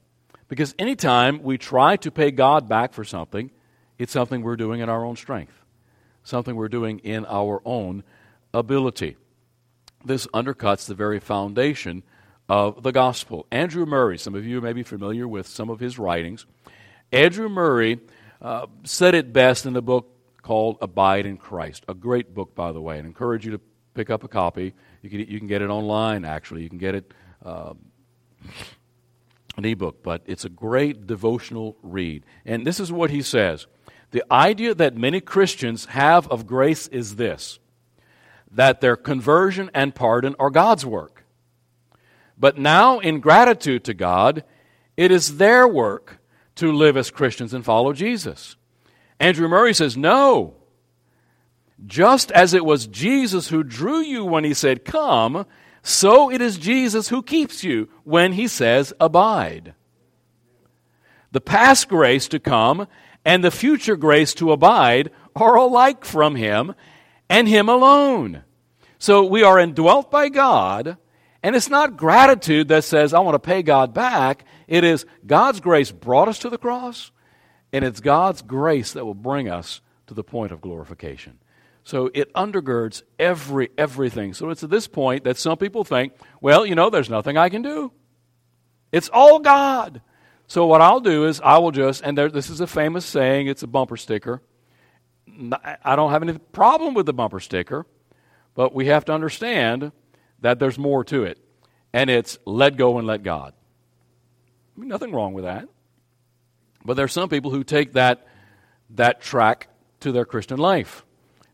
Because 0.48 0.74
anytime 0.80 1.44
we 1.44 1.60
try 1.60 1.96
to 1.98 2.10
pay 2.10 2.32
God 2.32 2.68
back 2.68 2.94
for 2.94 3.04
something, 3.04 3.52
it's 4.00 4.12
something 4.12 4.42
we're 4.42 4.56
doing 4.56 4.80
in 4.80 4.90
our 4.90 5.06
own 5.06 5.16
strength, 5.16 5.54
something 6.30 6.56
we're 6.56 6.70
doing 6.70 7.00
in 7.00 7.26
our 7.26 7.62
own 7.66 8.04
ability. 8.54 9.18
this 10.06 10.28
undercuts 10.28 10.88
the 10.88 10.96
very 10.96 11.20
foundation 11.20 12.04
of 12.48 12.84
the 12.84 12.92
gospel. 12.92 13.46
Andrew 13.52 13.86
Murray, 13.86 14.18
some 14.18 14.34
of 14.34 14.46
you 14.46 14.62
may 14.62 14.72
be 14.72 14.82
familiar 14.82 15.28
with 15.28 15.46
some 15.46 15.70
of 15.70 15.80
his 15.80 16.00
writings. 16.00 16.46
Andrew 17.12 17.50
Murray 17.50 18.00
uh, 18.42 18.68
said 18.86 19.14
it 19.14 19.34
best 19.34 19.66
in 19.66 19.74
the 19.74 19.82
book 19.82 20.08
called 20.42 20.78
Abide 20.82 21.26
in 21.26 21.38
Christ, 21.38 21.84
a 21.88 21.94
great 21.94 22.34
book, 22.34 22.56
by 22.56 22.72
the 22.72 22.82
way, 22.82 22.98
and 22.98 23.06
encourage 23.06 23.46
you 23.46 23.52
to 23.52 23.62
pick 23.94 24.10
up 24.10 24.24
a 24.24 24.28
copy. 24.28 24.74
You 25.02 25.10
can, 25.10 25.20
you 25.20 25.38
can 25.38 25.48
get 25.48 25.62
it 25.62 25.70
online, 25.70 26.24
actually. 26.24 26.64
You 26.64 26.70
can 26.70 26.78
get 26.78 26.96
it 26.96 27.14
uh, 27.46 27.74
an 29.58 29.66
ebook, 29.66 30.02
but 30.02 30.22
it's 30.26 30.46
a 30.46 30.50
great 30.50 31.06
devotional 31.06 31.76
read. 31.84 32.24
And 32.46 32.66
this 32.66 32.80
is 32.80 32.92
what 32.92 33.10
he 33.10 33.22
says 33.22 33.68
The 34.12 34.24
idea 34.32 34.74
that 34.76 34.98
many 34.98 35.22
Christians 35.22 35.86
have 35.86 36.28
of 36.30 36.48
grace 36.48 36.88
is 36.88 37.16
this 37.16 37.60
that 38.52 38.82
their 38.82 38.96
conversion 38.96 39.70
and 39.76 39.94
pardon 39.94 40.36
are 40.40 40.50
God's 40.50 40.84
work. 40.84 41.24
But 42.36 42.58
now, 42.58 42.98
in 43.00 43.20
gratitude 43.20 43.84
to 43.84 43.94
God, 43.94 44.44
it 44.98 45.12
is 45.12 45.38
their 45.38 45.68
work 45.68 46.20
to 46.56 46.72
live 46.72 46.98
as 46.98 47.12
Christians 47.12 47.54
and 47.54 47.64
follow 47.64 47.94
Jesus. 47.94 48.56
Andrew 49.20 49.48
Murray 49.48 49.74
says, 49.74 49.96
No. 49.96 50.56
Just 51.86 52.32
as 52.32 52.54
it 52.54 52.66
was 52.66 52.88
Jesus 52.88 53.50
who 53.50 53.64
drew 53.64 54.00
you 54.00 54.26
when 54.26 54.44
he 54.44 54.54
said, 54.54 54.84
Come, 54.84 55.46
so 55.82 56.30
it 56.30 56.42
is 56.42 56.58
Jesus 56.58 57.10
who 57.10 57.24
keeps 57.24 57.64
you 57.64 57.88
when 58.04 58.34
he 58.34 58.48
says, 58.48 58.94
Abide. 59.00 59.74
The 61.32 61.42
past 61.42 61.88
grace 61.88 62.28
to 62.30 62.40
come 62.40 62.88
and 63.30 63.44
the 63.44 63.52
future 63.52 63.96
grace 63.96 64.34
to 64.34 64.52
abide 64.52 65.12
are 65.36 65.56
alike 65.56 66.04
from 66.04 66.34
him 66.34 66.74
and 67.30 67.48
him 67.48 67.70
alone. 67.70 68.42
So 68.98 69.24
we 69.24 69.44
are 69.44 69.60
indwelt 69.60 70.10
by 70.10 70.30
God, 70.30 70.98
and 71.44 71.56
it's 71.56 71.70
not 71.70 71.96
gratitude 71.96 72.70
that 72.70 72.86
says, 72.86 73.14
I 73.14 73.20
want 73.20 73.36
to 73.36 73.40
pay 73.40 73.62
God 73.62 73.94
back. 73.94 74.46
It 74.68 74.84
is 74.84 75.06
God's 75.28 75.60
grace 75.60 75.92
brought 75.92 76.28
us 76.28 76.40
to 76.40 76.50
the 76.50 76.58
cross, 76.58 77.12
and 77.72 77.86
it's 77.86 78.00
God's 78.00 78.42
grace 78.42 78.94
that 78.94 79.06
will 79.06 79.14
bring 79.14 79.48
us 79.48 79.82
to 80.08 80.16
the 80.16 80.24
point 80.24 80.52
of 80.52 80.60
glorification. 80.60 81.38
So 81.84 82.10
it 82.16 82.34
undergirds 82.34 83.04
every 83.20 83.70
everything. 83.78 84.34
So 84.34 84.50
it's 84.50 84.64
at 84.64 84.72
this 84.72 84.88
point 84.88 85.26
that 85.26 85.38
some 85.38 85.60
people 85.60 85.84
think, 85.84 86.14
well, 86.42 86.66
you 86.66 86.74
know, 86.74 86.90
there's 86.90 87.12
nothing 87.12 87.38
I 87.38 87.50
can 87.50 87.62
do. 87.62 87.92
It's 88.92 89.10
all 89.14 89.38
God. 89.38 90.02
So 90.50 90.66
what 90.66 90.82
I'll 90.82 91.00
do 91.00 91.28
is 91.28 91.40
I 91.42 91.60
will 91.60 91.70
just, 91.70 92.02
and 92.02 92.18
there, 92.18 92.28
this 92.28 92.50
is 92.50 92.60
a 92.60 92.66
famous 92.66 93.06
saying, 93.06 93.46
it's 93.46 93.62
a 93.62 93.68
bumper 93.68 93.96
sticker. 93.96 94.42
I 95.86 95.96
don't 95.96 96.10
have 96.10 96.24
any 96.24 96.40
problem 96.40 96.96
with 96.96 97.06
the 97.06 97.14
bumper 97.14 97.40
sticker, 97.40 97.86
but 98.56 98.74
we 98.74 98.88
have 98.88 99.06
to 99.06 99.14
understand 99.14 99.92
that 100.42 100.58
there's 100.58 100.80
more 100.80 101.04
to 101.04 101.24
it. 101.24 101.38
And 101.94 102.10
it's 102.10 102.40
let 102.46 102.78
go 102.78 102.98
and 102.98 103.06
let 103.06 103.22
God. 103.22 103.54
I 104.76 104.80
mean, 104.80 104.90
nothing 104.90 105.12
wrong 105.12 105.34
with 105.34 105.44
that. 105.44 105.68
But 106.84 106.96
there 106.96 107.06
are 107.06 107.10
some 107.10 107.30
people 107.30 107.52
who 107.52 107.64
take 107.64 107.94
that, 107.94 108.26
that 108.96 109.22
track 109.22 109.68
to 110.00 110.12
their 110.12 110.26
Christian 110.26 110.58
life. 110.58 111.06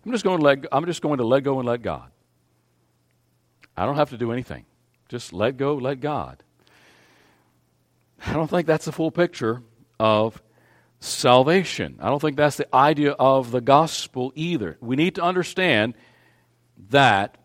I'm 0.06 0.14
just 0.14 0.24
going 0.24 0.38
to 0.38 0.44
let, 0.44 0.66
I'm 0.72 0.86
just 0.86 1.02
going 1.02 1.18
to 1.18 1.28
let 1.28 1.44
go 1.44 1.60
and 1.60 1.68
let 1.68 1.82
God. 1.82 2.12
I 3.76 3.86
don't 3.86 3.96
have 3.96 4.12
to 4.12 4.18
do 4.18 4.32
anything. 4.32 4.66
Just 5.10 5.34
let 5.34 5.58
go, 5.58 5.76
let 5.76 6.00
God. 6.00 6.44
I 8.26 8.34
don't 8.34 8.50
think 8.50 8.68
that's 8.68 8.86
the 8.86 8.92
full 8.92 9.12
picture 9.12 9.64
of 10.00 10.42
salvation. 11.00 11.98
I 12.02 12.10
don't 12.10 12.20
think 12.20 12.38
that's 12.38 12.58
the 12.58 12.74
idea 12.76 13.12
of 13.12 13.52
the 13.52 13.62
gospel 13.62 14.32
either. 14.36 14.78
We 14.82 14.96
need 14.96 15.16
to 15.16 15.24
understand 15.24 15.96
that 16.90 17.38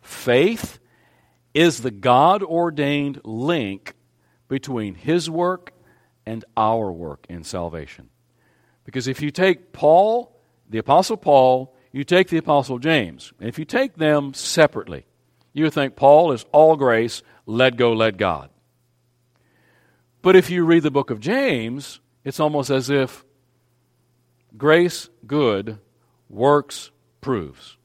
faith 0.00 0.78
is 1.54 1.80
the 1.80 1.90
God 1.90 2.42
ordained 2.42 3.20
link 3.24 3.94
between 4.48 4.94
His 4.94 5.28
work 5.28 5.72
and 6.24 6.44
our 6.56 6.90
work 6.92 7.26
in 7.28 7.44
salvation. 7.44 8.10
Because 8.84 9.08
if 9.08 9.20
you 9.20 9.30
take 9.30 9.72
Paul 9.72 10.36
the 10.68 10.78
Apostle 10.78 11.16
Paul, 11.16 11.74
you 11.92 12.04
take 12.04 12.28
the 12.28 12.38
Apostle 12.38 12.78
James. 12.78 13.32
And 13.38 13.48
if 13.48 13.58
you 13.58 13.64
take 13.64 13.94
them 13.94 14.34
separately, 14.34 15.06
you 15.52 15.70
think 15.70 15.96
Paul 15.96 16.32
is 16.32 16.44
all 16.52 16.76
grace, 16.76 17.22
let 17.46 17.76
go, 17.76 17.92
let 17.92 18.16
God. 18.16 18.50
But 20.26 20.34
if 20.34 20.50
you 20.50 20.64
read 20.64 20.82
the 20.82 20.90
book 20.90 21.10
of 21.10 21.20
James, 21.20 22.00
it's 22.24 22.40
almost 22.40 22.68
as 22.68 22.90
if 22.90 23.24
grace, 24.56 25.08
good, 25.24 25.78
works, 26.28 26.90
proves. 27.20 27.76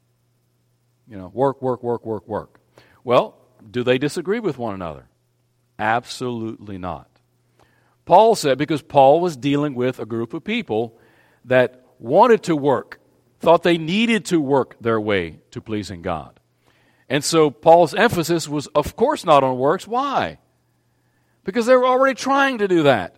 You 1.08 1.18
know, 1.18 1.28
work, 1.32 1.62
work, 1.62 1.84
work, 1.84 2.04
work, 2.04 2.28
work. 2.28 2.60
Well, 3.04 3.38
do 3.70 3.84
they 3.84 4.00
disagree 4.00 4.40
with 4.40 4.58
one 4.58 4.74
another? 4.74 5.08
Absolutely 5.78 6.80
not. 6.80 7.12
Paul 8.06 8.34
said, 8.34 8.58
because 8.58 8.82
Paul 8.82 9.20
was 9.20 9.38
dealing 9.38 9.76
with 9.76 10.00
a 10.00 10.06
group 10.08 10.34
of 10.34 10.44
people 10.44 10.98
that 11.46 11.86
wanted 12.00 12.42
to 12.46 12.56
work, 12.56 13.00
thought 13.40 13.62
they 13.62 13.78
needed 13.78 14.26
to 14.26 14.42
work 14.42 14.78
their 14.82 15.00
way 15.00 15.42
to 15.52 15.62
pleasing 15.62 16.02
God. 16.02 16.40
And 17.08 17.24
so 17.24 17.52
Paul's 17.52 17.94
emphasis 17.94 18.50
was, 18.50 18.66
of 18.74 18.96
course, 18.96 19.26
not 19.26 19.44
on 19.44 19.60
works. 19.60 19.88
Why? 19.88 20.40
Because 21.44 21.66
they 21.66 21.76
were 21.76 21.86
already 21.86 22.16
trying 22.16 22.60
to 22.60 22.68
do 22.68 22.84
that. 22.84 23.16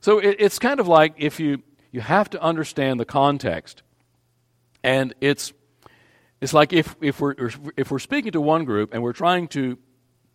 So 0.00 0.18
it, 0.18 0.36
it's 0.38 0.58
kind 0.58 0.80
of 0.80 0.88
like 0.88 1.14
if 1.16 1.40
you, 1.40 1.62
you 1.90 2.00
have 2.00 2.30
to 2.30 2.42
understand 2.42 3.00
the 3.00 3.04
context. 3.04 3.82
And 4.82 5.14
it's, 5.20 5.52
it's 6.40 6.52
like 6.52 6.72
if, 6.72 6.94
if, 7.00 7.20
we're, 7.20 7.34
if 7.76 7.90
we're 7.90 7.98
speaking 7.98 8.32
to 8.32 8.40
one 8.40 8.64
group 8.64 8.92
and 8.92 9.02
we're 9.02 9.12
trying 9.12 9.48
to 9.48 9.78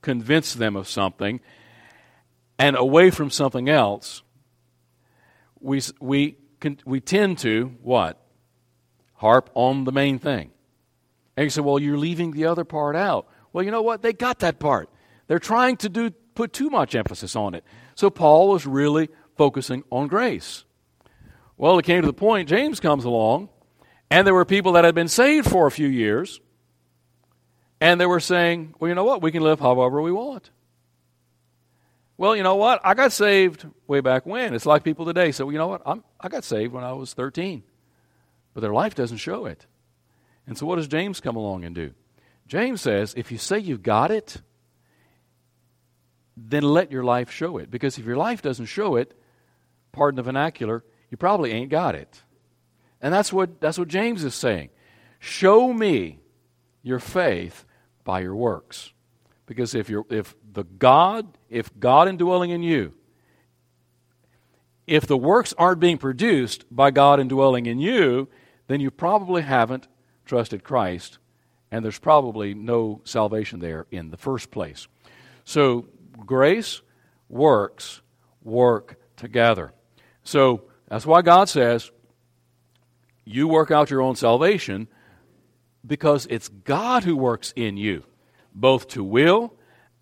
convince 0.01 0.53
them 0.53 0.75
of 0.75 0.87
something 0.87 1.39
and 2.57 2.75
away 2.75 3.09
from 3.09 3.29
something 3.29 3.69
else, 3.69 4.23
we, 5.61 5.81
we 5.99 6.37
we 6.85 6.99
tend 6.99 7.37
to 7.39 7.75
what? 7.81 8.19
Harp 9.15 9.49
on 9.53 9.83
the 9.83 9.91
main 9.91 10.19
thing. 10.19 10.51
And 11.35 11.45
you 11.45 11.49
say, 11.49 11.61
well, 11.61 11.79
you're 11.79 11.97
leaving 11.97 12.31
the 12.31 12.45
other 12.45 12.65
part 12.65 12.95
out. 12.95 13.27
Well, 13.53 13.63
you 13.63 13.71
know 13.71 13.81
what? 13.81 14.01
They 14.01 14.13
got 14.13 14.39
that 14.39 14.59
part. 14.59 14.89
They're 15.27 15.39
trying 15.39 15.77
to 15.77 15.89
do 15.89 16.11
put 16.35 16.53
too 16.53 16.69
much 16.69 16.95
emphasis 16.95 17.35
on 17.35 17.53
it. 17.53 17.63
So 17.95 18.09
Paul 18.09 18.49
was 18.49 18.65
really 18.65 19.09
focusing 19.37 19.83
on 19.91 20.07
grace. 20.07 20.63
Well, 21.57 21.77
it 21.77 21.85
came 21.85 22.01
to 22.01 22.07
the 22.07 22.13
point, 22.13 22.47
James 22.47 22.79
comes 22.79 23.03
along, 23.03 23.49
and 24.09 24.25
there 24.25 24.33
were 24.33 24.45
people 24.45 24.73
that 24.73 24.85
had 24.85 24.95
been 24.95 25.07
saved 25.07 25.49
for 25.49 25.67
a 25.67 25.71
few 25.71 25.87
years, 25.87 26.39
and 27.81 27.99
they 27.99 28.05
were 28.05 28.19
saying, 28.19 28.75
well, 28.79 28.89
you 28.89 28.95
know 28.95 29.03
what? 29.03 29.21
We 29.21 29.31
can 29.31 29.43
live 29.43 29.59
however 29.59 30.01
we 30.01 30.11
want. 30.11 30.51
Well, 32.17 32.35
you 32.35 32.43
know 32.43 32.55
what? 32.55 32.81
I 32.83 32.95
got 32.95 33.13
saved 33.13 33.65
way 33.87 34.01
back 34.01 34.25
when. 34.25 34.53
It's 34.53 34.65
like 34.65 34.83
people 34.83 35.05
today 35.05 35.31
say, 35.31 35.43
well, 35.43 35.53
you 35.53 35.57
know 35.57 35.67
what? 35.67 35.81
I'm, 35.85 36.03
I 36.19 36.27
got 36.27 36.43
saved 36.43 36.73
when 36.73 36.83
I 36.83 36.91
was 36.91 37.13
13. 37.13 37.63
But 38.53 38.59
their 38.59 38.73
life 38.73 38.93
doesn't 38.93 39.17
show 39.17 39.45
it. 39.45 39.65
And 40.45 40.57
so 40.57 40.65
what 40.65 40.75
does 40.75 40.89
James 40.89 41.21
come 41.21 41.37
along 41.37 41.63
and 41.63 41.73
do? 41.73 41.91
James 42.45 42.81
says, 42.81 43.13
if 43.15 43.31
you 43.31 43.37
say 43.37 43.59
you've 43.59 43.83
got 43.83 44.11
it, 44.11 44.41
then 46.47 46.63
let 46.63 46.91
your 46.91 47.03
life 47.03 47.31
show 47.31 47.57
it. 47.57 47.69
Because 47.69 47.97
if 47.97 48.05
your 48.05 48.17
life 48.17 48.41
doesn't 48.41 48.67
show 48.67 48.95
it, 48.95 49.13
pardon 49.91 50.17
the 50.17 50.23
vernacular, 50.23 50.83
you 51.09 51.17
probably 51.17 51.51
ain't 51.51 51.69
got 51.69 51.95
it. 51.95 52.21
And 53.01 53.13
that's 53.13 53.33
what, 53.33 53.59
that's 53.59 53.77
what 53.77 53.87
James 53.87 54.23
is 54.23 54.35
saying. 54.35 54.69
Show 55.19 55.73
me 55.73 56.19
your 56.83 56.99
faith 56.99 57.65
by 58.03 58.21
your 58.21 58.35
works. 58.35 58.91
Because 59.45 59.73
if, 59.73 59.89
you're, 59.89 60.05
if 60.09 60.35
the 60.51 60.63
God, 60.63 61.37
if 61.49 61.77
God 61.79 62.07
indwelling 62.07 62.51
in 62.51 62.61
you, 62.63 62.93
if 64.85 65.05
the 65.05 65.17
works 65.17 65.53
aren't 65.57 65.79
being 65.79 65.97
produced 65.97 66.65
by 66.71 66.91
God 66.91 67.19
indwelling 67.19 67.65
in 67.65 67.79
you, 67.79 68.27
then 68.67 68.79
you 68.79 68.91
probably 68.91 69.41
haven't 69.41 69.87
trusted 70.25 70.63
Christ, 70.63 71.17
and 71.71 71.83
there's 71.83 71.99
probably 71.99 72.53
no 72.53 73.01
salvation 73.03 73.59
there 73.59 73.85
in 73.91 74.11
the 74.11 74.17
first 74.17 74.51
place. 74.51 74.87
So, 75.43 75.87
grace, 76.25 76.81
works, 77.27 78.01
work 78.43 78.97
together. 79.15 79.73
So, 80.23 80.63
that's 80.87 81.05
why 81.05 81.21
God 81.21 81.49
says, 81.49 81.91
you 83.25 83.47
work 83.47 83.69
out 83.69 83.91
your 83.91 84.01
own 84.01 84.15
salvation 84.15 84.87
because 85.85 86.25
it's 86.29 86.47
God 86.47 87.03
who 87.03 87.15
works 87.15 87.53
in 87.55 87.77
you 87.77 88.03
both 88.53 88.87
to 88.89 89.03
will 89.03 89.53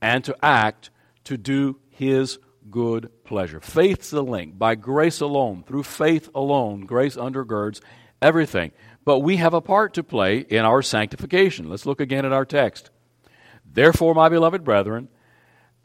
and 0.02 0.24
to 0.24 0.36
act 0.42 0.90
to 1.26 1.38
do 1.38 1.80
His 1.90 2.40
good 2.70 3.12
pleasure. 3.24 3.60
Faith's 3.60 4.10
the 4.10 4.24
link. 4.24 4.58
By 4.58 4.76
grace 4.76 5.22
alone, 5.22 5.64
through 5.66 5.84
faith 5.84 6.30
alone, 6.34 6.82
grace 6.82 7.16
undergirds 7.16 7.82
everything. 8.22 8.72
But 9.06 9.20
we 9.20 9.38
have 9.38 9.54
a 9.54 9.62
part 9.62 9.94
to 9.96 10.04
play 10.04 10.40
in 10.40 10.66
our 10.66 10.82
sanctification. 10.82 11.70
Let's 11.70 11.86
look 11.86 12.02
again 12.02 12.26
at 12.26 12.34
our 12.34 12.46
text. 12.46 12.90
Therefore, 13.66 14.14
my 14.14 14.30
beloved 14.30 14.64
brethren, 14.64 15.10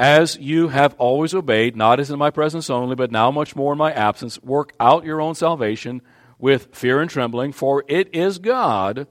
as 0.02 0.36
you 0.38 0.66
have 0.66 0.94
always 0.94 1.32
obeyed, 1.32 1.76
not 1.76 2.00
as 2.00 2.10
in 2.10 2.18
my 2.18 2.28
presence 2.28 2.68
only, 2.68 2.96
but 2.96 3.12
now 3.12 3.30
much 3.30 3.54
more 3.54 3.70
in 3.70 3.78
my 3.78 3.92
absence, 3.92 4.42
work 4.42 4.72
out 4.80 5.04
your 5.04 5.20
own 5.20 5.32
salvation 5.32 6.02
with 6.40 6.74
fear 6.74 7.00
and 7.00 7.08
trembling, 7.08 7.52
for 7.52 7.84
it 7.86 8.12
is 8.12 8.40
God 8.40 9.06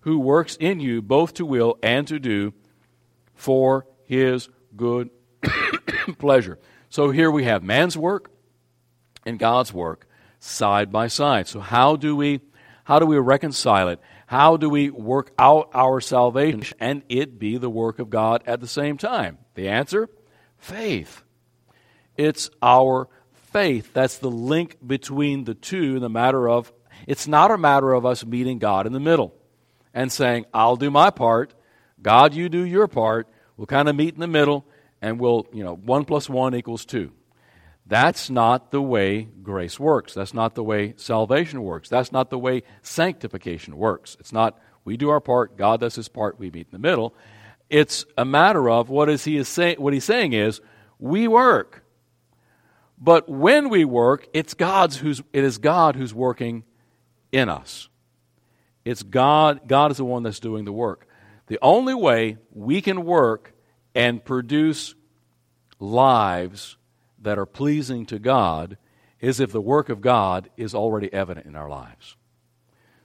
who 0.00 0.18
works 0.18 0.56
in 0.56 0.80
you 0.80 1.00
both 1.00 1.34
to 1.34 1.46
will 1.46 1.78
and 1.84 2.08
to 2.08 2.18
do 2.18 2.52
for 3.32 3.86
his 4.06 4.48
good 4.74 5.08
pleasure. 6.18 6.58
So 6.88 7.10
here 7.12 7.30
we 7.30 7.44
have 7.44 7.62
man's 7.62 7.96
work 7.96 8.28
and 9.24 9.38
God's 9.38 9.72
work 9.72 10.04
side 10.40 10.90
by 10.90 11.06
side. 11.06 11.46
So 11.46 11.60
how 11.60 11.94
do 11.94 12.16
we 12.16 12.40
how 12.82 12.98
do 12.98 13.06
we 13.06 13.18
reconcile 13.18 13.88
it? 13.88 14.00
How 14.26 14.56
do 14.56 14.68
we 14.68 14.90
work 14.90 15.32
out 15.38 15.70
our 15.74 16.00
salvation 16.00 16.76
and 16.80 17.02
it 17.08 17.38
be 17.38 17.56
the 17.56 17.70
work 17.70 18.00
of 18.00 18.10
God 18.10 18.42
at 18.46 18.60
the 18.60 18.66
same 18.66 18.98
time? 18.98 19.38
The 19.54 19.68
answer? 19.68 20.08
Faith. 20.64 21.22
It's 22.16 22.48
our 22.62 23.10
faith 23.52 23.92
that's 23.92 24.16
the 24.16 24.30
link 24.30 24.78
between 24.84 25.44
the 25.44 25.52
two 25.52 25.94
in 25.94 26.00
the 26.00 26.08
matter 26.08 26.48
of 26.48 26.72
it's 27.06 27.28
not 27.28 27.50
a 27.50 27.58
matter 27.58 27.92
of 27.92 28.06
us 28.06 28.24
meeting 28.24 28.58
God 28.58 28.86
in 28.86 28.94
the 28.94 28.98
middle 28.98 29.34
and 29.92 30.10
saying, 30.10 30.46
I'll 30.54 30.76
do 30.76 30.90
my 30.90 31.10
part, 31.10 31.52
God, 32.00 32.32
you 32.32 32.48
do 32.48 32.64
your 32.64 32.88
part. 32.88 33.28
We'll 33.58 33.66
kind 33.66 33.90
of 33.90 33.94
meet 33.94 34.14
in 34.14 34.20
the 34.20 34.26
middle, 34.26 34.64
and 35.02 35.20
we'll, 35.20 35.46
you 35.52 35.62
know, 35.62 35.76
one 35.76 36.06
plus 36.06 36.30
one 36.30 36.54
equals 36.54 36.86
two. 36.86 37.12
That's 37.84 38.30
not 38.30 38.70
the 38.70 38.80
way 38.80 39.28
grace 39.42 39.78
works. 39.78 40.14
That's 40.14 40.32
not 40.32 40.54
the 40.54 40.64
way 40.64 40.94
salvation 40.96 41.62
works. 41.62 41.90
That's 41.90 42.10
not 42.10 42.30
the 42.30 42.38
way 42.38 42.62
sanctification 42.80 43.76
works. 43.76 44.16
It's 44.18 44.32
not 44.32 44.58
we 44.84 44.96
do 44.96 45.10
our 45.10 45.20
part, 45.20 45.56
God 45.56 45.80
does 45.80 45.94
his 45.94 46.08
part, 46.08 46.38
we 46.38 46.50
meet 46.50 46.68
in 46.70 46.72
the 46.72 46.78
middle. 46.78 47.14
It's 47.74 48.04
a 48.16 48.24
matter 48.24 48.70
of 48.70 48.88
what 48.88 49.08
is 49.08 49.24
he 49.24 49.36
is 49.36 49.48
saying 49.48 49.80
what 49.80 49.92
he's 49.92 50.04
saying 50.04 50.32
is 50.32 50.60
we 51.00 51.26
work. 51.26 51.82
But 52.96 53.28
when 53.28 53.68
we 53.68 53.84
work, 53.84 54.28
it's 54.32 54.54
God's 54.54 54.98
who's 54.98 55.20
it 55.32 55.42
is 55.42 55.58
God 55.58 55.96
who's 55.96 56.14
working 56.14 56.62
in 57.32 57.48
us. 57.48 57.88
It's 58.84 59.02
God, 59.02 59.62
God 59.66 59.90
is 59.90 59.96
the 59.96 60.04
one 60.04 60.22
that's 60.22 60.38
doing 60.38 60.64
the 60.64 60.72
work. 60.72 61.08
The 61.48 61.58
only 61.60 61.94
way 61.94 62.36
we 62.52 62.80
can 62.80 63.04
work 63.04 63.52
and 63.92 64.24
produce 64.24 64.94
lives 65.80 66.76
that 67.22 67.40
are 67.40 67.46
pleasing 67.46 68.06
to 68.06 68.20
God 68.20 68.78
is 69.18 69.40
if 69.40 69.50
the 69.50 69.60
work 69.60 69.88
of 69.88 70.00
God 70.00 70.48
is 70.56 70.76
already 70.76 71.12
evident 71.12 71.46
in 71.46 71.56
our 71.56 71.68
lives. 71.68 72.14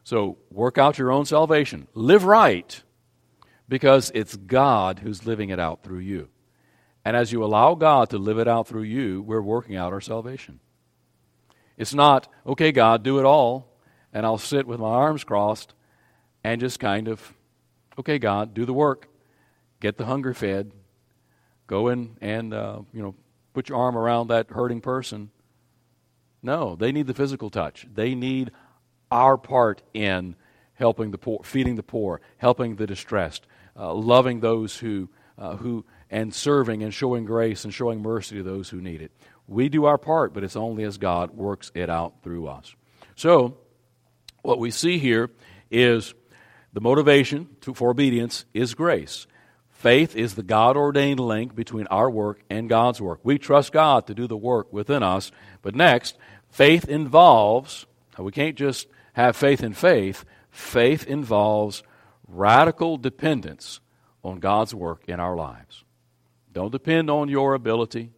So 0.04 0.38
work 0.52 0.78
out 0.78 1.00
your 1.00 1.12
own 1.12 1.26
salvation. 1.26 1.88
Live 1.96 2.24
right 2.24 2.84
because 3.70 4.12
it's 4.14 4.36
God 4.36 5.00
who's 5.00 5.26
living 5.26 5.50
it 5.50 5.60
out 5.60 5.84
through 5.84 6.00
you. 6.00 6.28
And 7.06 7.16
as 7.16 7.32
you 7.32 7.44
allow 7.44 7.76
God 7.76 8.10
to 8.10 8.18
live 8.18 8.40
it 8.40 8.48
out 8.48 8.68
through 8.68 8.84
you, 8.84 9.22
we're 9.22 9.42
working 9.42 9.78
out 9.78 9.94
our 9.94 10.02
salvation. 10.02 10.60
It's 11.78 11.94
not, 11.94 12.28
okay, 12.46 12.74
God, 12.74 13.04
do 13.04 13.20
it 13.20 13.26
all, 13.26 13.72
and 14.12 14.26
I'll 14.26 14.38
sit 14.38 14.68
with 14.68 14.82
my 14.82 14.90
arms 14.90 15.24
crossed 15.24 15.74
and 16.44 16.60
just 16.60 16.80
kind 16.80 17.08
of, 17.08 17.34
okay, 17.98 18.20
God, 18.20 18.54
do 18.54 18.66
the 18.66 18.74
work, 18.74 19.08
get 19.80 19.98
the 19.98 20.06
hunger 20.06 20.34
fed, 20.34 20.74
go 21.68 21.88
in 21.88 22.18
and, 22.20 22.54
uh, 22.54 22.82
you 22.92 23.02
know, 23.02 23.16
put 23.54 23.70
your 23.70 23.78
arm 23.78 23.98
around 23.98 24.28
that 24.28 24.50
hurting 24.50 24.82
person. 24.82 25.30
No, 26.42 26.76
they 26.76 26.92
need 26.92 27.08
the 27.08 27.14
physical 27.14 27.50
touch. 27.50 27.86
They 27.94 28.16
need 28.16 28.52
our 29.12 29.38
part 29.38 29.82
in 29.94 30.36
helping 30.74 31.12
the 31.12 31.18
poor, 31.18 31.42
feeding 31.44 31.76
the 31.76 31.84
poor, 31.84 32.22
helping 32.38 32.76
the 32.76 32.88
distressed, 32.88 33.46
uh, 33.80 33.94
loving 33.94 34.42
those 34.42 34.76
who, 34.76 35.10
uh, 35.38 35.56
who, 35.56 35.86
and 36.12 36.34
serving 36.34 36.84
and 36.84 36.94
showing 36.94 37.26
grace 37.26 37.64
and 37.64 37.74
showing 37.74 38.02
mercy 38.02 38.36
to 38.36 38.44
those 38.44 38.70
who 38.70 38.82
need 38.82 39.02
it. 39.02 39.12
We 39.48 39.70
do 39.70 39.86
our 39.86 39.98
part, 39.98 40.34
but 40.34 40.44
it's 40.44 40.56
only 40.56 40.84
as 40.84 40.98
God 40.98 41.32
works 41.32 41.72
it 41.74 41.90
out 41.90 42.22
through 42.24 42.48
us. 42.48 42.76
So, 43.16 43.58
what 44.42 44.60
we 44.60 44.72
see 44.72 45.00
here 45.00 45.32
is 45.72 46.14
the 46.74 46.82
motivation 46.82 47.48
to, 47.62 47.74
for 47.74 47.90
obedience 47.90 48.46
is 48.54 48.74
grace. 48.74 49.28
Faith 49.72 50.16
is 50.16 50.36
the 50.36 50.44
God 50.44 50.76
ordained 50.76 51.20
link 51.20 51.56
between 51.56 51.88
our 51.88 52.10
work 52.10 52.42
and 52.50 52.68
God's 52.68 53.02
work. 53.02 53.22
We 53.24 53.38
trust 53.38 53.72
God 53.72 54.08
to 54.08 54.14
do 54.14 54.28
the 54.28 54.38
work 54.38 54.72
within 54.74 55.04
us. 55.04 55.32
But 55.62 55.74
next, 55.74 56.18
faith 56.50 56.88
involves, 56.88 57.86
we 58.18 58.32
can't 58.32 58.58
just 58.58 58.88
have 59.14 59.38
faith 59.38 59.64
in 59.64 59.74
faith, 59.74 60.26
faith 60.52 61.08
involves 61.08 61.82
radical 62.30 62.98
dependence 62.98 63.80
on 64.24 64.40
God's 64.40 64.74
work 64.74 65.04
in 65.08 65.20
our 65.20 65.36
lives. 65.36 65.84
Don't 66.52 66.72
depend 66.72 67.10
on 67.10 67.30
your 67.30 67.54
ability. 67.54 68.12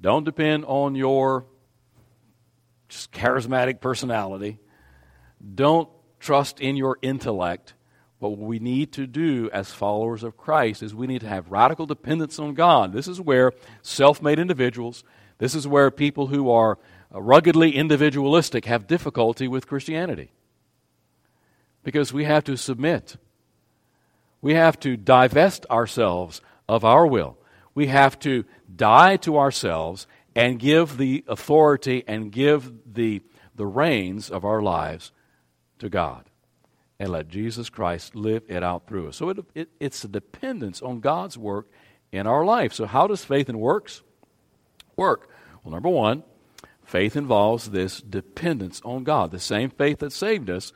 Don't 0.00 0.24
depend 0.24 0.64
on 0.66 0.94
your 0.94 1.46
just 2.88 3.12
charismatic 3.12 3.80
personality. 3.80 4.58
Don't 5.54 5.88
trust 6.20 6.60
in 6.60 6.76
your 6.76 6.98
intellect. 7.02 7.74
What 8.18 8.36
we 8.36 8.58
need 8.58 8.92
to 8.94 9.06
do 9.06 9.48
as 9.52 9.70
followers 9.70 10.24
of 10.24 10.36
Christ 10.36 10.82
is 10.82 10.94
we 10.94 11.06
need 11.06 11.20
to 11.20 11.28
have 11.28 11.52
radical 11.52 11.86
dependence 11.86 12.38
on 12.38 12.54
God. 12.54 12.92
This 12.92 13.06
is 13.06 13.20
where 13.20 13.52
self 13.82 14.20
made 14.20 14.38
individuals, 14.38 15.04
this 15.38 15.54
is 15.54 15.68
where 15.68 15.90
people 15.90 16.26
who 16.26 16.50
are 16.50 16.78
ruggedly 17.10 17.76
individualistic 17.76 18.64
have 18.64 18.86
difficulty 18.86 19.46
with 19.46 19.68
Christianity. 19.68 20.32
Because 21.84 22.12
we 22.12 22.24
have 22.24 22.44
to 22.44 22.56
submit. 22.56 23.16
We 24.40 24.54
have 24.54 24.78
to 24.80 24.96
divest 24.96 25.66
ourselves 25.70 26.40
of 26.68 26.84
our 26.84 27.06
will. 27.06 27.38
We 27.74 27.88
have 27.88 28.18
to 28.20 28.44
die 28.74 29.16
to 29.18 29.38
ourselves 29.38 30.06
and 30.34 30.58
give 30.58 30.98
the 30.98 31.24
authority 31.26 32.04
and 32.06 32.30
give 32.30 32.72
the, 32.86 33.22
the 33.54 33.66
reins 33.66 34.30
of 34.30 34.44
our 34.44 34.62
lives 34.62 35.12
to 35.78 35.88
God 35.88 36.24
and 36.98 37.10
let 37.10 37.28
Jesus 37.28 37.70
Christ 37.70 38.14
live 38.14 38.42
it 38.48 38.62
out 38.62 38.86
through 38.86 39.08
us. 39.08 39.16
So 39.16 39.30
it, 39.30 39.38
it, 39.54 39.68
it's 39.80 40.04
a 40.04 40.08
dependence 40.08 40.82
on 40.82 41.00
God's 41.00 41.38
work 41.38 41.66
in 42.12 42.26
our 42.26 42.44
life. 42.44 42.72
So, 42.72 42.86
how 42.86 43.06
does 43.06 43.24
faith 43.24 43.48
and 43.48 43.60
works 43.60 44.02
work? 44.96 45.30
Well, 45.62 45.72
number 45.72 45.88
one, 45.88 46.24
faith 46.84 47.16
involves 47.16 47.70
this 47.70 48.00
dependence 48.00 48.80
on 48.84 49.04
God. 49.04 49.30
The 49.30 49.38
same 49.38 49.70
faith 49.70 49.98
that 49.98 50.12
saved 50.12 50.50
us 50.50 50.72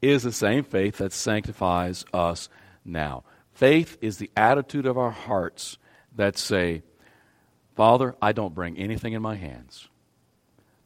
is 0.00 0.22
the 0.22 0.32
same 0.32 0.64
faith 0.64 0.98
that 0.98 1.12
sanctifies 1.12 2.04
us 2.12 2.48
now. 2.90 3.24
Faith 3.52 3.96
is 4.00 4.18
the 4.18 4.30
attitude 4.36 4.86
of 4.86 4.98
our 4.98 5.10
hearts 5.10 5.78
that 6.16 6.36
say, 6.36 6.82
Father, 7.76 8.14
I 8.20 8.32
don't 8.32 8.54
bring 8.54 8.76
anything 8.76 9.12
in 9.12 9.22
my 9.22 9.36
hands. 9.36 9.88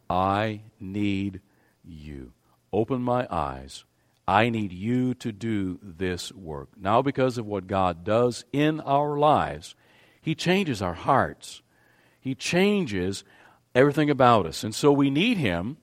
I 0.08 0.60
need 0.78 1.40
you. 1.84 2.32
Open 2.72 3.02
my 3.02 3.26
eyes 3.30 3.84
I 4.26 4.48
need 4.48 4.72
you 4.72 5.14
to 5.14 5.32
do 5.32 5.78
this 5.82 6.32
work. 6.32 6.70
Now, 6.80 7.02
because 7.02 7.36
of 7.36 7.46
what 7.46 7.66
God 7.66 8.04
does 8.04 8.44
in 8.52 8.80
our 8.80 9.18
lives, 9.18 9.74
He 10.20 10.34
changes 10.34 10.80
our 10.80 10.94
hearts. 10.94 11.62
He 12.20 12.34
changes 12.34 13.22
everything 13.74 14.08
about 14.08 14.46
us. 14.46 14.64
And 14.64 14.74
so 14.74 14.92
we 14.92 15.10
need 15.10 15.36
Him. 15.36 15.76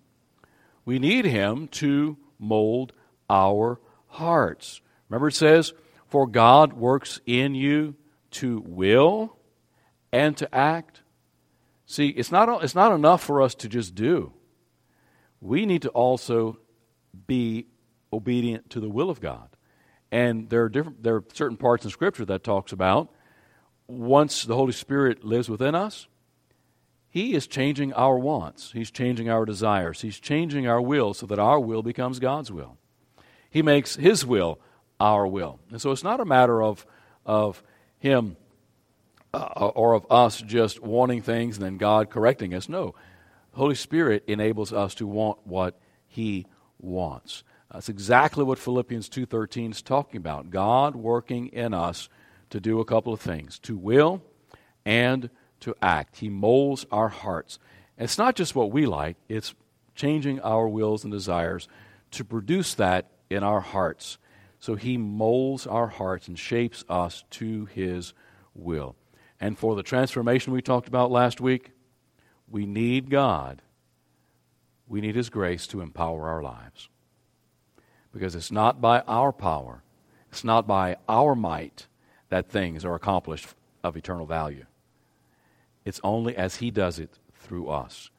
We 0.86 0.97
need 0.97 1.25
Him 1.25 1.67
to 1.67 2.17
mold 2.39 2.93
our 3.29 3.79
hearts. 4.07 4.81
Remember, 5.07 5.27
it 5.27 5.36
says, 5.36 5.73
For 6.12 6.28
God 6.28 6.74
works 6.74 7.21
in 7.26 7.56
you 7.56 7.95
to 8.32 8.62
will 8.67 9.38
and 10.12 10.36
to 10.38 10.54
act. 10.54 11.04
See, 11.86 12.10
it's 12.10 12.34
not, 12.34 12.63
it's 12.65 12.76
not 12.76 12.91
enough 12.91 13.24
for 13.24 13.41
us 13.41 13.56
to 13.56 13.69
just 13.69 13.95
do. 13.95 14.34
We 15.39 15.65
need 15.65 15.84
to 15.84 15.89
also 15.89 16.60
be 17.28 17.67
obedient 18.12 18.69
to 18.71 18.82
the 18.82 18.89
will 18.89 19.10
of 19.10 19.21
God. 19.21 19.56
And 20.12 20.50
there 20.50 20.63
are 20.63 20.69
different 20.69 21.02
there 21.02 21.15
are 21.15 21.24
certain 21.34 21.56
parts 21.56 21.86
in 21.86 21.91
scripture 21.91 22.26
that 22.26 22.43
talks 22.43 22.74
about 22.74 23.13
once 23.88 24.43
the 24.43 24.56
Holy 24.56 24.74
Spirit 24.74 25.24
lives 25.24 25.50
within 25.50 25.76
us, 25.76 26.10
he 27.10 27.34
is 27.34 27.47
changing 27.47 27.93
our 27.93 28.19
wants. 28.19 28.74
He's 28.74 28.91
changing 28.91 29.30
our 29.30 29.45
desires. 29.45 30.02
He's 30.02 30.19
changing 30.19 30.67
our 30.67 30.82
will 30.82 31.13
so 31.13 31.26
that 31.28 31.39
our 31.39 31.60
will 31.60 31.84
becomes 31.84 32.19
God's 32.19 32.52
will. 32.52 32.78
He 33.50 33.62
makes 33.62 33.95
his 33.95 34.26
will 34.26 34.60
our 35.01 35.25
will. 35.25 35.59
And 35.71 35.81
so 35.81 35.91
it's 35.91 36.03
not 36.03 36.19
a 36.19 36.25
matter 36.25 36.61
of 36.61 36.85
of 37.25 37.63
him 37.97 38.37
uh, 39.33 39.69
or 39.75 39.93
of 39.93 40.05
us 40.11 40.41
just 40.41 40.81
wanting 40.81 41.21
things 41.21 41.57
and 41.57 41.65
then 41.65 41.77
God 41.77 42.09
correcting 42.09 42.53
us. 42.53 42.69
No. 42.69 42.95
Holy 43.53 43.76
Spirit 43.76 44.23
enables 44.28 44.71
us 44.71 44.95
to 44.95 45.07
want 45.07 45.39
what 45.43 45.80
he 46.07 46.45
wants. 46.80 47.43
That's 47.71 47.89
exactly 47.89 48.43
what 48.43 48.59
Philippians 48.59 49.09
2:13 49.09 49.71
is 49.71 49.82
talking 49.82 50.17
about. 50.17 50.51
God 50.51 50.95
working 50.95 51.47
in 51.47 51.73
us 51.73 52.07
to 52.49 52.59
do 52.59 52.80
a 52.80 52.86
couple 52.86 53.11
of 53.11 53.21
things, 53.21 53.59
to 53.59 53.78
will 53.78 54.21
and 54.86 55.30
to 55.61 55.76
act. 55.82 56.17
He 56.17 56.30
molds 56.30 56.86
our 56.91 57.09
hearts. 57.09 57.59
It's 57.97 58.17
not 58.17 58.36
just 58.36 58.55
what 58.55 58.71
we 58.71 58.86
like, 58.86 59.17
it's 59.30 59.55
changing 59.95 60.39
our 60.41 60.67
wills 60.67 61.03
and 61.03 61.11
desires 61.11 61.67
to 62.11 62.23
produce 62.23 62.73
that 62.76 63.11
in 63.30 63.43
our 63.43 63.61
hearts. 63.61 64.17
So 64.62 64.76
he 64.76 64.95
molds 64.95 65.68
our 65.68 65.88
hearts 65.88 66.30
and 66.30 66.39
shapes 66.39 66.86
us 66.88 67.26
to 67.32 67.66
his 67.66 68.14
will. 68.53 68.95
And 69.41 69.57
for 69.57 69.76
the 69.76 69.84
transformation 69.84 70.53
we 70.53 70.62
talked 70.62 70.88
about 70.88 71.12
last 71.12 71.41
week, 71.41 71.72
we 72.49 72.66
need 72.66 73.09
God. 73.09 73.62
We 74.88 75.01
need 75.01 75.16
his 75.16 75.30
grace 75.30 75.68
to 75.68 75.82
empower 75.82 76.30
our 76.30 76.41
lives 76.41 76.88
because 78.14 78.36
it's 78.36 78.51
not 78.51 78.82
by 78.82 79.01
our 79.01 79.32
power, 79.32 79.84
It's 80.30 80.43
not 80.43 80.68
by 80.68 80.95
our 81.09 81.36
might 81.36 81.88
that 82.30 82.49
things 82.49 82.86
are 82.86 82.95
accomplished 82.95 83.53
of 83.84 83.97
eternal 83.97 84.26
value. 84.26 84.66
It's 85.84 85.99
only 86.03 86.38
as 86.38 86.57
He 86.57 86.72
does 86.72 86.99
it 86.99 87.20
through 87.34 87.68
us. 87.68 88.09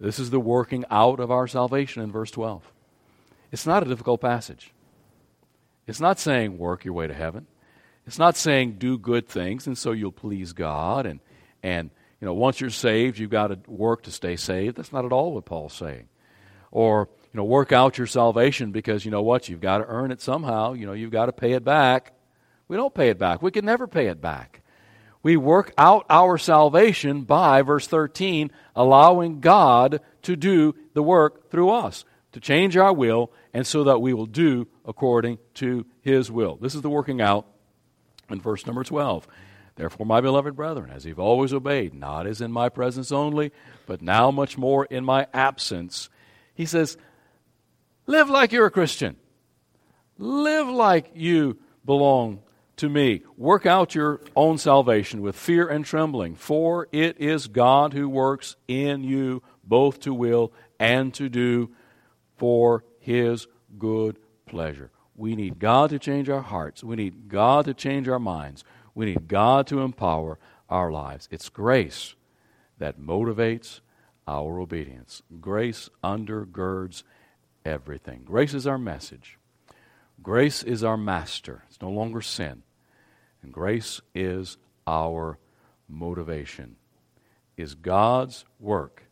This 0.00 0.18
is 0.18 0.30
the 0.30 0.40
working 0.40 0.84
out 0.90 1.20
of 1.20 1.30
our 1.30 1.46
salvation 1.46 2.02
in 2.02 2.10
verse 2.10 2.30
12. 2.30 2.72
It's 3.52 3.66
not 3.66 3.82
a 3.82 3.88
difficult 3.88 4.20
passage. 4.20 4.72
It's 5.90 6.00
not 6.00 6.20
saying 6.20 6.56
work 6.56 6.84
your 6.84 6.94
way 6.94 7.08
to 7.08 7.12
heaven. 7.12 7.48
It's 8.06 8.18
not 8.18 8.36
saying 8.36 8.76
do 8.78 8.96
good 8.96 9.28
things 9.28 9.66
and 9.66 9.76
so 9.76 9.90
you'll 9.90 10.12
please 10.12 10.52
God 10.52 11.04
and 11.04 11.18
and 11.64 11.90
you 12.20 12.26
know 12.26 12.32
once 12.32 12.60
you're 12.60 12.70
saved 12.70 13.18
you've 13.18 13.30
got 13.30 13.48
to 13.48 13.58
work 13.66 14.04
to 14.04 14.12
stay 14.12 14.36
saved. 14.36 14.76
That's 14.76 14.92
not 14.92 15.04
at 15.04 15.10
all 15.10 15.34
what 15.34 15.46
Paul's 15.46 15.74
saying. 15.74 16.06
Or 16.70 17.08
you 17.32 17.38
know 17.38 17.44
work 17.44 17.72
out 17.72 17.98
your 17.98 18.06
salvation 18.06 18.70
because 18.70 19.04
you 19.04 19.10
know 19.10 19.22
what 19.22 19.48
you've 19.48 19.60
got 19.60 19.78
to 19.78 19.84
earn 19.84 20.12
it 20.12 20.22
somehow, 20.22 20.74
you 20.74 20.86
know 20.86 20.92
you've 20.92 21.10
got 21.10 21.26
to 21.26 21.32
pay 21.32 21.54
it 21.54 21.64
back. 21.64 22.12
We 22.68 22.76
don't 22.76 22.94
pay 22.94 23.08
it 23.08 23.18
back. 23.18 23.42
We 23.42 23.50
can 23.50 23.64
never 23.64 23.88
pay 23.88 24.06
it 24.06 24.20
back. 24.20 24.62
We 25.24 25.36
work 25.36 25.72
out 25.76 26.06
our 26.08 26.38
salvation 26.38 27.22
by 27.22 27.62
verse 27.62 27.88
13 27.88 28.52
allowing 28.76 29.40
God 29.40 30.00
to 30.22 30.36
do 30.36 30.76
the 30.94 31.02
work 31.02 31.50
through 31.50 31.70
us, 31.70 32.04
to 32.30 32.38
change 32.38 32.76
our 32.76 32.92
will 32.92 33.32
and 33.52 33.66
so 33.66 33.84
that 33.84 34.00
we 34.00 34.14
will 34.14 34.26
do 34.26 34.68
according 34.84 35.38
to 35.54 35.86
his 36.02 36.30
will. 36.30 36.56
This 36.56 36.74
is 36.74 36.82
the 36.82 36.90
working 36.90 37.20
out 37.20 37.46
in 38.28 38.40
verse 38.40 38.66
number 38.66 38.84
12. 38.84 39.26
Therefore, 39.76 40.06
my 40.06 40.20
beloved 40.20 40.56
brethren, 40.56 40.90
as 40.90 41.06
you've 41.06 41.18
always 41.18 41.52
obeyed, 41.52 41.94
not 41.94 42.26
as 42.26 42.40
in 42.40 42.52
my 42.52 42.68
presence 42.68 43.10
only, 43.12 43.52
but 43.86 44.02
now 44.02 44.30
much 44.30 44.58
more 44.58 44.84
in 44.84 45.04
my 45.04 45.26
absence, 45.32 46.10
he 46.54 46.66
says, 46.66 46.96
live 48.06 48.28
like 48.28 48.52
you're 48.52 48.66
a 48.66 48.70
Christian. 48.70 49.16
Live 50.18 50.68
like 50.68 51.12
you 51.14 51.58
belong 51.84 52.42
to 52.76 52.88
me. 52.88 53.22
Work 53.36 53.64
out 53.64 53.94
your 53.94 54.20
own 54.36 54.58
salvation 54.58 55.22
with 55.22 55.34
fear 55.36 55.66
and 55.66 55.84
trembling, 55.84 56.34
for 56.34 56.88
it 56.92 57.18
is 57.18 57.46
God 57.46 57.94
who 57.94 58.08
works 58.08 58.56
in 58.68 59.02
you 59.02 59.42
both 59.64 60.00
to 60.00 60.12
will 60.12 60.52
and 60.78 61.14
to 61.14 61.28
do 61.28 61.70
for 62.36 62.84
his 63.00 63.48
good 63.78 64.18
pleasure. 64.46 64.90
We 65.16 65.34
need 65.34 65.58
God 65.58 65.90
to 65.90 65.98
change 65.98 66.28
our 66.28 66.42
hearts. 66.42 66.84
We 66.84 66.96
need 66.96 67.28
God 67.28 67.64
to 67.64 67.74
change 67.74 68.08
our 68.08 68.20
minds. 68.20 68.64
We 68.94 69.06
need 69.06 69.26
God 69.26 69.66
to 69.68 69.80
empower 69.80 70.38
our 70.68 70.92
lives. 70.92 71.28
It's 71.30 71.48
grace 71.48 72.14
that 72.78 73.00
motivates 73.00 73.80
our 74.26 74.60
obedience. 74.60 75.22
Grace 75.40 75.90
undergirds 76.04 77.02
everything. 77.64 78.22
Grace 78.24 78.54
is 78.54 78.66
our 78.66 78.78
message. 78.78 79.38
Grace 80.22 80.62
is 80.62 80.84
our 80.84 80.96
master. 80.96 81.64
It's 81.68 81.80
no 81.80 81.90
longer 81.90 82.20
sin. 82.20 82.62
And 83.42 83.52
grace 83.52 84.00
is 84.14 84.56
our 84.86 85.38
motivation. 85.88 86.76
Is 87.56 87.74
God's 87.74 88.44
work 88.58 89.04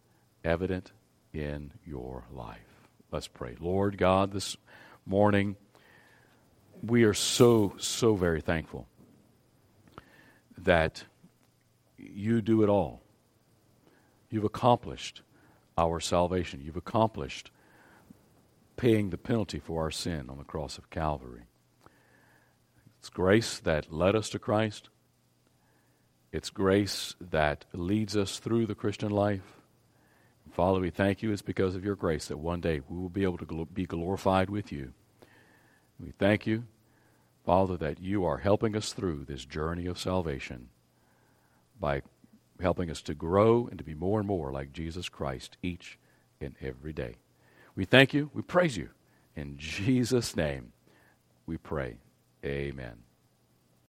evident 0.45 0.93
in 1.32 1.72
your 1.84 2.24
life? 2.32 2.67
Let's 3.11 3.28
pray. 3.28 3.56
Lord 3.59 3.96
God, 3.96 4.32
this 4.32 4.56
morning, 5.06 5.56
we 6.82 7.04
are 7.04 7.14
so, 7.14 7.74
so 7.78 8.14
very 8.16 8.42
thankful 8.42 8.86
that 10.59 11.04
you 11.96 12.42
do 12.42 12.62
it 12.62 12.68
all. 12.68 13.00
You've 14.28 14.44
accomplished 14.44 15.22
our 15.78 16.00
salvation. 16.00 16.61
You've 16.62 16.76
accomplished 16.76 17.50
paying 18.76 19.09
the 19.09 19.16
penalty 19.16 19.59
for 19.59 19.84
our 19.84 19.90
sin 19.90 20.28
on 20.28 20.36
the 20.36 20.44
cross 20.44 20.76
of 20.76 20.90
Calvary. 20.90 21.44
It's 22.98 23.09
grace 23.09 23.59
that 23.61 23.90
led 23.90 24.16
us 24.16 24.28
to 24.30 24.38
Christ. 24.38 24.90
It's 26.30 26.50
grace 26.50 27.14
that 27.20 27.64
leads 27.72 28.16
us 28.16 28.38
through 28.38 28.66
the 28.66 28.74
Christian 28.74 29.11
life. 29.11 29.57
Father, 30.59 30.80
we 30.80 30.90
thank 30.90 31.22
you. 31.22 31.30
It's 31.30 31.40
because 31.40 31.76
of 31.76 31.84
your 31.84 31.94
grace 31.94 32.26
that 32.26 32.38
one 32.38 32.61
day 32.61 32.80
we 32.88 32.98
will 32.98 33.09
be 33.09 33.22
able 33.22 33.38
to 33.38 33.68
be 33.72 33.86
glorified 33.86 34.50
with 34.50 34.72
you. 34.72 34.92
We 36.00 36.11
thank 36.18 36.48
you, 36.48 36.64
Father, 37.46 37.76
that 37.76 38.00
you 38.00 38.24
are 38.24 38.38
helping 38.38 38.74
us 38.74 38.92
through 38.92 39.26
this 39.26 39.44
journey 39.44 39.86
of 39.86 40.00
salvation 40.00 40.70
by 41.78 42.02
helping 42.61 42.90
us 42.90 43.00
to 43.02 43.14
grow 43.14 43.68
and 43.68 43.78
to 43.78 43.84
be 43.84 43.94
more 43.94 44.18
and 44.18 44.26
more 44.26 44.50
like 44.50 44.72
Jesus 44.72 45.09
Christ 45.09 45.56
each 45.62 45.96
and 46.40 46.56
every 46.61 46.92
day. 46.92 47.18
We 47.76 47.84
thank 47.84 48.12
you. 48.12 48.28
We 48.34 48.42
praise 48.42 48.76
you. 48.76 48.88
In 49.36 49.59
Jesus' 49.59 50.34
name, 50.34 50.72
we 51.46 51.56
pray. 51.56 51.98
Amen. 52.44 53.07